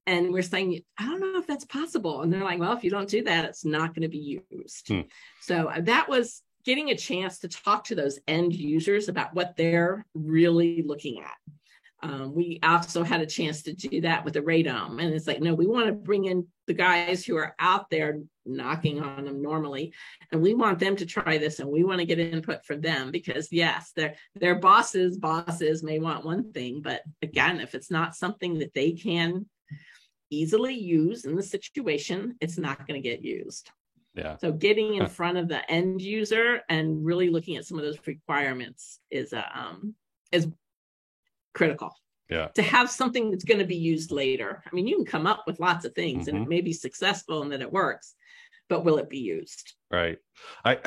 And 0.06 0.32
we're 0.32 0.42
saying, 0.44 0.82
I 0.98 1.06
don't 1.06 1.20
know 1.20 1.40
if 1.40 1.48
that's 1.48 1.66
possible. 1.66 2.22
And 2.22 2.32
they're 2.32 2.44
like, 2.44 2.60
well, 2.60 2.74
if 2.74 2.84
you 2.84 2.90
don't 2.90 3.10
do 3.10 3.24
that, 3.24 3.46
it's 3.46 3.66
not 3.66 3.94
going 3.94 4.04
to 4.04 4.08
be 4.08 4.42
used. 4.52 4.88
Hmm. 4.88 5.02
So 5.42 5.68
uh, 5.68 5.82
that 5.82 6.10
was 6.10 6.44
getting 6.70 6.92
a 6.92 6.96
chance 6.96 7.40
to 7.40 7.48
talk 7.48 7.84
to 7.84 7.96
those 7.96 8.20
end 8.28 8.54
users 8.54 9.10
about 9.10 9.34
what 9.34 9.56
they're 9.58 10.06
really 10.14 10.84
looking 10.86 11.20
at. 11.20 12.08
Um, 12.08 12.36
we 12.36 12.60
also 12.62 13.02
had 13.02 13.22
a 13.22 13.26
chance 13.26 13.64
to 13.64 13.74
do 13.74 14.02
that 14.02 14.24
with 14.24 14.36
the 14.36 14.42
radome. 14.42 15.02
And 15.02 15.12
it's 15.12 15.26
like, 15.26 15.42
no, 15.42 15.56
we 15.56 15.66
want 15.66 15.88
to 15.88 15.94
bring 15.94 16.26
in 16.26 16.46
the 16.68 16.76
guys 16.76 17.26
who 17.26 17.38
are 17.38 17.56
out 17.58 17.90
there 17.90 18.20
knocking 18.46 19.02
on 19.02 19.26
them 19.26 19.42
normally. 19.42 19.96
And 20.32 20.44
we 20.44 20.54
want 20.54 20.78
them 20.78 20.96
to 20.98 21.08
try 21.08 21.40
this 21.40 21.58
and 21.60 21.68
we 21.68 21.84
want 21.84 22.02
to 22.02 22.06
get 22.06 22.20
input 22.20 22.64
from 22.64 22.82
them 22.82 23.10
because 23.10 23.52
yes, 23.52 23.92
their 23.96 24.14
their 24.36 24.54
bosses, 24.54 25.18
bosses 25.18 25.82
may 25.82 25.98
want 25.98 26.24
one 26.24 26.54
thing, 26.54 26.84
but 26.84 27.02
again, 27.24 27.62
if 27.62 27.74
it's 27.74 27.90
not 27.90 28.16
something 28.16 28.60
that 28.60 28.76
they 28.76 28.92
can 28.92 29.48
easily 30.30 30.76
use 30.76 31.26
in 31.26 31.36
the 31.36 31.42
situation, 31.42 32.36
it's 32.40 32.60
not 32.60 32.88
going 32.88 33.02
to 33.02 33.10
get 33.10 33.26
used. 33.26 33.72
Yeah 34.16 34.38
So 34.38 34.52
getting 34.52 34.96
in 34.96 35.08
front 35.08 35.38
of 35.38 35.48
the 35.48 35.70
end 35.72 36.02
user 36.02 36.62
and 36.70 37.06
really 37.06 37.30
looking 37.30 37.56
at 37.58 37.66
some 37.66 37.78
of 37.78 37.84
those 37.86 37.98
requirements 38.06 39.00
is 39.12 39.34
uh, 39.34 39.44
um 39.54 39.96
is 40.32 40.48
critical. 41.54 41.92
Yeah. 42.30 42.48
To 42.56 42.62
have 42.62 42.92
something 42.92 43.32
that's 43.32 43.44
going 43.44 43.60
to 43.60 43.66
be 43.66 43.76
used 43.76 44.12
later. 44.12 44.64
I 44.66 44.76
mean, 44.76 44.86
you 44.86 44.96
can 44.98 45.06
come 45.06 45.26
up 45.26 45.46
with 45.48 45.60
lots 45.60 45.84
of 45.86 45.94
things 45.96 46.28
and 46.28 46.38
Mhm. 46.38 46.44
it 46.44 46.50
may 46.50 46.62
be 46.62 46.74
successful 46.74 47.42
and 47.42 47.52
that 47.52 47.62
it 47.62 47.72
works, 47.72 48.16
but 48.70 48.86
will 48.86 48.98
it 49.00 49.10
be 49.10 49.18
used? 49.18 49.74
Right. 49.92 50.20
I 50.64 50.78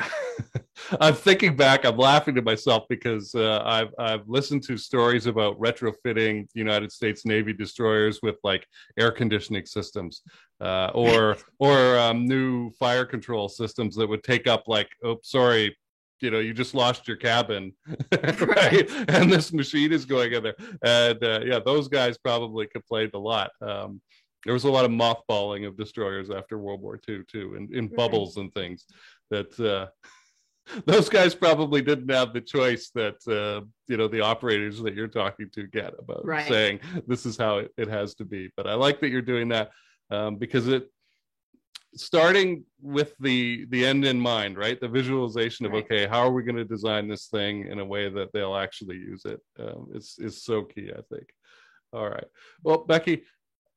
I'm 1.01 1.13
thinking 1.13 1.55
back. 1.55 1.85
I'm 1.85 1.97
laughing 1.97 2.35
to 2.35 2.41
myself 2.41 2.85
because 2.89 3.35
uh, 3.35 3.61
I've 3.65 3.93
I've 3.99 4.27
listened 4.27 4.63
to 4.63 4.77
stories 4.77 5.27
about 5.27 5.59
retrofitting 5.59 6.47
United 6.53 6.91
States 6.91 7.25
Navy 7.25 7.53
destroyers 7.53 8.19
with 8.23 8.37
like 8.43 8.65
air 8.97 9.11
conditioning 9.11 9.65
systems, 9.65 10.21
uh, 10.61 10.89
or 10.93 11.37
or 11.59 11.99
um, 11.99 12.25
new 12.25 12.71
fire 12.71 13.05
control 13.05 13.49
systems 13.49 13.95
that 13.97 14.07
would 14.07 14.23
take 14.23 14.47
up 14.47 14.63
like 14.67 14.89
oh 15.03 15.19
sorry 15.23 15.75
you 16.21 16.31
know 16.31 16.39
you 16.39 16.53
just 16.53 16.73
lost 16.73 17.05
your 17.05 17.17
cabin 17.17 17.73
right 18.21 18.89
and 19.09 19.29
this 19.29 19.51
machine 19.51 19.91
is 19.91 20.05
going 20.05 20.31
in 20.31 20.41
there 20.41 20.55
and 20.81 21.21
uh, 21.21 21.41
yeah 21.43 21.59
those 21.59 21.89
guys 21.89 22.17
probably 22.17 22.65
complained 22.67 23.11
a 23.13 23.19
lot 23.19 23.51
um, 23.61 23.99
there 24.45 24.53
was 24.53 24.63
a 24.65 24.71
lot 24.71 24.85
of 24.85 24.91
mothballing 24.91 25.65
of 25.67 25.77
destroyers 25.77 26.29
after 26.29 26.57
world 26.57 26.81
war 26.81 26.99
ii 27.09 27.23
too 27.27 27.55
in, 27.55 27.73
in 27.73 27.85
Right. 27.85 27.95
bubbles 27.95 28.37
and 28.37 28.53
things 28.53 28.85
that 29.31 29.57
uh, 29.59 29.87
those 30.85 31.09
guys 31.09 31.35
probably 31.35 31.81
didn't 31.81 32.09
have 32.09 32.33
the 32.33 32.41
choice 32.41 32.89
that 32.95 33.15
uh, 33.27 33.65
you 33.87 33.97
know 33.97 34.07
the 34.07 34.21
operators 34.21 34.81
that 34.81 34.93
you're 34.95 35.07
talking 35.07 35.49
to 35.51 35.67
get 35.67 35.93
about 35.99 36.25
Right. 36.25 36.47
saying 36.47 36.79
this 37.07 37.25
is 37.25 37.37
how 37.37 37.57
it, 37.59 37.71
it 37.77 37.87
has 37.87 38.15
to 38.15 38.25
be 38.25 38.49
but 38.57 38.67
i 38.67 38.73
like 38.73 38.99
that 39.01 39.09
you're 39.09 39.21
doing 39.21 39.49
that 39.49 39.71
um, 40.11 40.37
because 40.37 40.67
it 40.67 40.89
starting 41.95 42.63
with 42.81 43.13
the 43.19 43.65
the 43.69 43.85
end 43.85 44.03
in 44.03 44.19
mind 44.19 44.57
right 44.57 44.79
the 44.81 44.87
visualization 44.87 45.65
of 45.65 45.73
Right. 45.73 45.83
okay 45.85 46.07
how 46.07 46.21
are 46.21 46.31
we 46.31 46.43
going 46.43 46.55
to 46.55 46.65
design 46.65 47.07
this 47.07 47.27
thing 47.27 47.67
in 47.67 47.79
a 47.79 47.85
way 47.85 48.09
that 48.09 48.31
they'll 48.33 48.55
actually 48.55 48.95
use 48.97 49.25
it 49.25 49.39
um, 49.59 49.89
is 49.93 50.15
is 50.19 50.43
so 50.43 50.63
key 50.63 50.89
i 50.91 51.01
think 51.13 51.27
all 51.93 52.09
right 52.09 52.25
well 52.63 52.79
becky 52.79 53.23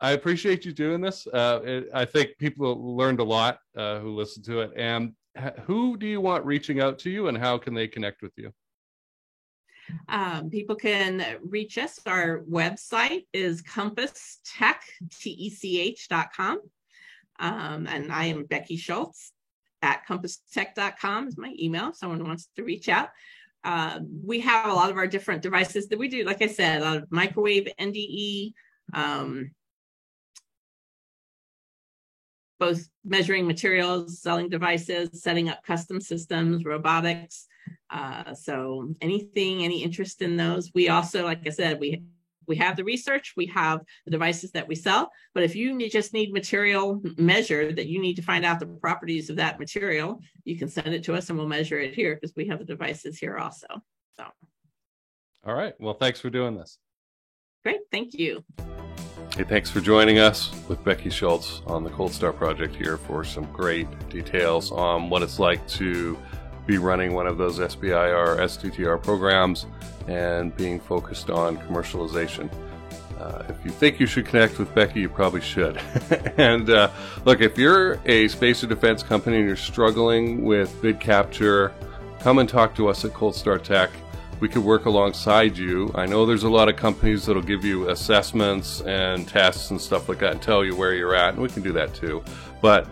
i 0.01 0.13
appreciate 0.13 0.65
you 0.65 0.73
doing 0.73 1.01
this 1.01 1.27
uh, 1.29 1.61
it, 1.65 1.89
i 1.95 2.05
think 2.05 2.31
people 2.39 2.97
learned 2.97 3.21
a 3.21 3.25
lot 3.25 3.59
uh, 3.77 3.99
who 3.99 4.15
listened 4.15 4.45
to 4.45 4.61
it 4.61 4.71
and 4.77 5.13
who 5.65 5.97
do 5.97 6.07
you 6.07 6.21
want 6.21 6.45
reaching 6.45 6.81
out 6.81 6.99
to 6.99 7.11
you 7.11 7.29
and 7.29 7.37
how 7.37 7.59
can 7.59 7.75
they 7.75 7.89
connect 7.89 8.23
with 8.23 8.33
you 8.37 8.53
Um, 10.09 10.51
people 10.51 10.77
can 10.77 11.25
reach 11.43 11.79
us. 11.79 12.01
Our 12.07 12.43
website 12.51 13.27
is 13.33 13.63
compass 13.63 14.41
tech, 14.45 14.83
T-E-C-H 15.21 16.09
dot 16.09 16.29
com. 16.35 16.61
Um, 17.39 17.87
and 17.87 18.13
I 18.13 18.25
am 18.27 18.45
Becky 18.45 18.77
Schultz 18.77 19.33
at 19.83 20.07
compasstech.com 20.09 21.29
is 21.29 21.39
my 21.39 21.55
email. 21.61 21.91
If 21.91 21.97
someone 21.97 22.27
wants 22.27 22.49
to 22.57 22.65
reach 22.65 22.89
out. 22.89 23.11
Uh, 23.65 24.01
we 24.25 24.41
have 24.41 24.71
a 24.71 24.73
lot 24.73 24.91
of 24.91 24.97
our 24.97 25.07
different 25.07 25.43
devices 25.43 25.89
that 25.89 25.99
we 25.99 26.09
do, 26.09 26.25
like 26.25 26.41
I 26.41 26.47
said, 26.47 26.81
a 26.81 26.85
lot 26.85 26.97
of 26.99 27.11
microwave 27.11 27.69
NDE, 27.81 28.53
um, 28.95 29.51
both 32.59 32.89
measuring 33.05 33.47
materials, 33.47 34.21
selling 34.21 34.49
devices, 34.49 35.23
setting 35.23 35.49
up 35.49 35.63
custom 35.65 36.01
systems, 36.01 36.65
robotics. 36.65 37.47
Uh, 37.91 38.35
so 38.35 38.95
anything, 39.01 39.65
any 39.65 39.83
interest 39.83 40.23
in 40.23 40.37
those. 40.37 40.71
We 40.75 40.89
also, 40.89 41.25
like 41.25 41.47
I 41.47 41.51
said, 41.51 41.81
we 41.81 42.03
we 42.49 42.55
have 42.57 42.77
the 42.77 42.85
research, 42.85 43.35
we 43.37 43.47
have 43.47 43.81
the 44.05 44.13
devices 44.13 44.53
that 44.53 44.69
we 44.69 44.77
sell. 44.77 45.11
But 45.35 45.43
if 45.43 45.57
you 45.57 45.75
need, 45.75 45.91
just 45.91 46.13
need 46.13 46.33
material 46.33 47.03
measured 47.17 47.75
that 47.75 47.89
you 47.89 48.01
need 48.01 48.15
to 48.15 48.23
find 48.23 48.45
out 48.45 48.61
the 48.61 48.67
properties 48.67 49.29
of 49.31 49.37
that 49.37 49.59
material, 49.59 50.21
you 50.45 50.57
can 50.57 50.69
send 50.69 50.95
it 50.95 51.03
to 51.05 51.15
us 51.15 51.29
and 51.29 51.37
we'll 51.37 51.49
measure 51.49 51.81
it 51.81 51.93
here 51.93 52.15
because 52.15 52.37
we 52.37 52.47
have 52.47 52.61
the 52.61 52.65
devices 52.65 53.19
here 53.19 53.37
also. 53.37 53.67
So 54.17 54.27
all 55.45 55.55
right 55.55 55.75
well 55.81 55.95
thanks 55.95 56.21
for 56.21 56.31
doing 56.31 56.57
this 56.57 56.79
great, 57.67 57.81
thank 57.91 58.15
you. 58.15 58.45
Hey, 59.37 59.45
thanks 59.45 59.69
for 59.69 59.83
joining 59.83 60.19
us 60.19 60.51
with 60.67 60.83
Becky 60.83 61.11
Schultz 61.11 61.61
on 61.67 61.85
the 61.85 61.91
Cold 61.91 62.11
Star 62.11 62.33
Project 62.33 62.75
here 62.75 62.97
for 62.97 63.23
some 63.23 63.45
great 63.53 63.87
details 64.09 64.73
on 64.73 65.11
what 65.11 65.23
it's 65.23 65.39
like 65.39 65.69
to 65.69 66.17
be 66.65 66.79
running 66.79 67.13
one 67.13 67.27
of 67.27 67.37
those 67.37 67.59
SBIR 67.59 68.39
STTR 68.39 69.03
programs 69.03 69.67
and 70.09 70.57
being 70.57 70.81
focused 70.81 71.29
on 71.29 71.59
commercialization. 71.59 72.51
Uh, 73.19 73.43
if 73.51 73.63
you 73.63 73.71
think 73.71 74.01
you 74.01 74.07
should 74.07 74.25
connect 74.25 74.59
with 74.59 74.75
Becky, 74.75 75.01
you 75.01 75.11
probably 75.11 75.43
should. 75.43 75.77
and 76.39 76.71
uh, 76.71 76.91
look, 77.27 77.43
if 77.43 77.59
you're 77.59 78.01
a 78.07 78.29
space 78.29 78.65
or 78.65 78.69
defense 78.69 79.03
company 79.03 79.37
and 79.37 79.47
you're 79.47 79.55
struggling 79.55 80.47
with 80.47 80.81
bid 80.81 80.99
capture, 80.99 81.75
come 82.21 82.39
and 82.39 82.49
talk 82.49 82.75
to 82.77 82.89
us 82.89 83.05
at 83.05 83.13
Cold 83.13 83.35
Star 83.35 83.59
Tech 83.59 83.91
we 84.41 84.49
could 84.49 84.63
work 84.63 84.87
alongside 84.87 85.57
you. 85.57 85.91
I 85.95 86.07
know 86.07 86.27
there's 86.27 86.45
a 86.45 86.49
lot 86.49 86.69
of 86.69 86.77
companies 86.77 87.27
that'll 87.27 87.43
give 87.43 87.65
you 87.65 87.89
assessments 87.89 88.81
and 88.83 89.27
tests 89.27 89.71
and 89.71 89.81
stuff 89.81 90.09
like 90.09 90.19
that 90.19 90.33
and 90.33 90.43
tell 90.43 90.65
you 90.65 90.77
where 90.77 90.95
you're 90.95 91.15
at, 91.15 91.35
and 91.35 91.43
we 91.43 91.49
can 91.49 91.63
do 91.63 91.73
that 91.73 91.95
too. 91.95 92.23
But 92.61 92.87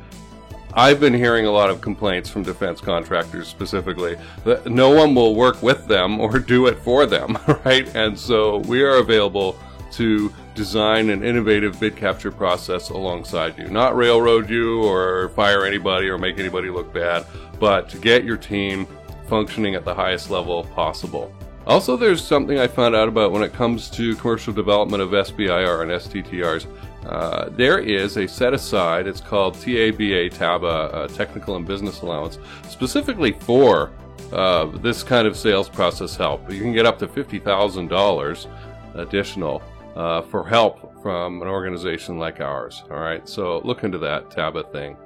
I've 0.76 0.98
been 0.98 1.14
hearing 1.14 1.46
a 1.46 1.52
lot 1.52 1.70
of 1.70 1.80
complaints 1.80 2.28
from 2.28 2.42
defense 2.42 2.80
contractors 2.80 3.46
specifically 3.46 4.16
that 4.44 4.66
no 4.66 4.90
one 4.90 5.14
will 5.14 5.36
work 5.36 5.62
with 5.62 5.86
them 5.86 6.20
or 6.20 6.38
do 6.38 6.66
it 6.66 6.78
for 6.78 7.06
them, 7.06 7.38
right? 7.64 7.94
And 7.94 8.18
so 8.18 8.58
we 8.58 8.82
are 8.82 8.96
available 8.96 9.58
to 9.92 10.32
design 10.56 11.10
an 11.10 11.22
innovative 11.22 11.78
bid 11.78 11.96
capture 11.96 12.32
process 12.32 12.90
alongside 12.90 13.56
you. 13.58 13.68
Not 13.68 13.96
railroad 13.96 14.50
you 14.50 14.82
or 14.82 15.28
fire 15.30 15.64
anybody 15.64 16.08
or 16.08 16.18
make 16.18 16.38
anybody 16.38 16.70
look 16.70 16.92
bad, 16.92 17.24
but 17.60 17.88
to 17.90 17.98
get 17.98 18.24
your 18.24 18.36
team 18.36 18.88
functioning 19.28 19.74
at 19.74 19.84
the 19.84 19.94
highest 19.94 20.30
level 20.30 20.64
possible. 20.74 21.32
Also, 21.66 21.96
there's 21.96 22.22
something 22.22 22.58
I 22.58 22.66
found 22.66 22.94
out 22.94 23.08
about 23.08 23.32
when 23.32 23.42
it 23.42 23.54
comes 23.54 23.88
to 23.90 24.14
commercial 24.16 24.52
development 24.52 25.02
of 25.02 25.10
SBIR 25.10 25.82
and 25.82 25.90
STTRs. 25.90 26.66
Uh, 27.06 27.48
there 27.50 27.78
is 27.78 28.16
a 28.16 28.26
set 28.26 28.52
aside, 28.52 29.06
it's 29.06 29.20
called 29.20 29.54
TABA, 29.54 30.30
TABA, 30.30 30.66
uh, 30.66 31.08
Technical 31.08 31.56
and 31.56 31.66
Business 31.66 32.02
Allowance, 32.02 32.38
specifically 32.68 33.32
for 33.32 33.92
uh, 34.32 34.66
this 34.78 35.02
kind 35.02 35.26
of 35.26 35.36
sales 35.36 35.68
process 35.68 36.16
help. 36.16 36.50
You 36.52 36.60
can 36.60 36.72
get 36.72 36.86
up 36.86 36.98
to 36.98 37.06
$50,000 37.06 38.46
additional 38.94 39.62
uh, 39.96 40.22
for 40.22 40.46
help 40.46 41.02
from 41.02 41.42
an 41.42 41.48
organization 41.48 42.18
like 42.18 42.40
ours. 42.40 42.82
All 42.90 42.98
right, 42.98 43.26
so 43.28 43.60
look 43.64 43.84
into 43.84 43.98
that 43.98 44.30
TABA 44.30 44.64
thing. 44.72 44.96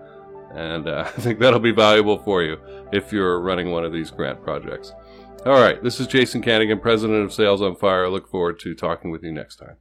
And 0.55 0.89
uh, 0.89 1.05
I 1.17 1.21
think 1.21 1.39
that'll 1.39 1.61
be 1.61 1.73
valuable 1.73 2.19
for 2.19 2.43
you 2.43 2.59
if 2.93 3.13
you're 3.13 3.41
running 3.41 3.71
one 3.71 3.85
of 3.85 3.93
these 3.93 4.11
grant 4.11 4.43
projects. 4.43 4.93
All 5.47 5.61
right, 5.61 5.83
this 5.83 6.01
is 6.01 6.07
Jason 6.07 6.43
Kanigan, 6.43 6.83
President 6.83 7.25
of 7.25 7.33
Sales 7.33 7.63
on 7.63 7.77
Fire. 7.77 8.07
I 8.07 8.09
look 8.09 8.29
forward 8.29 8.59
to 8.61 8.75
talking 8.75 9.11
with 9.11 9.23
you 9.23 9.33
next 9.33 9.57
time. 9.57 9.77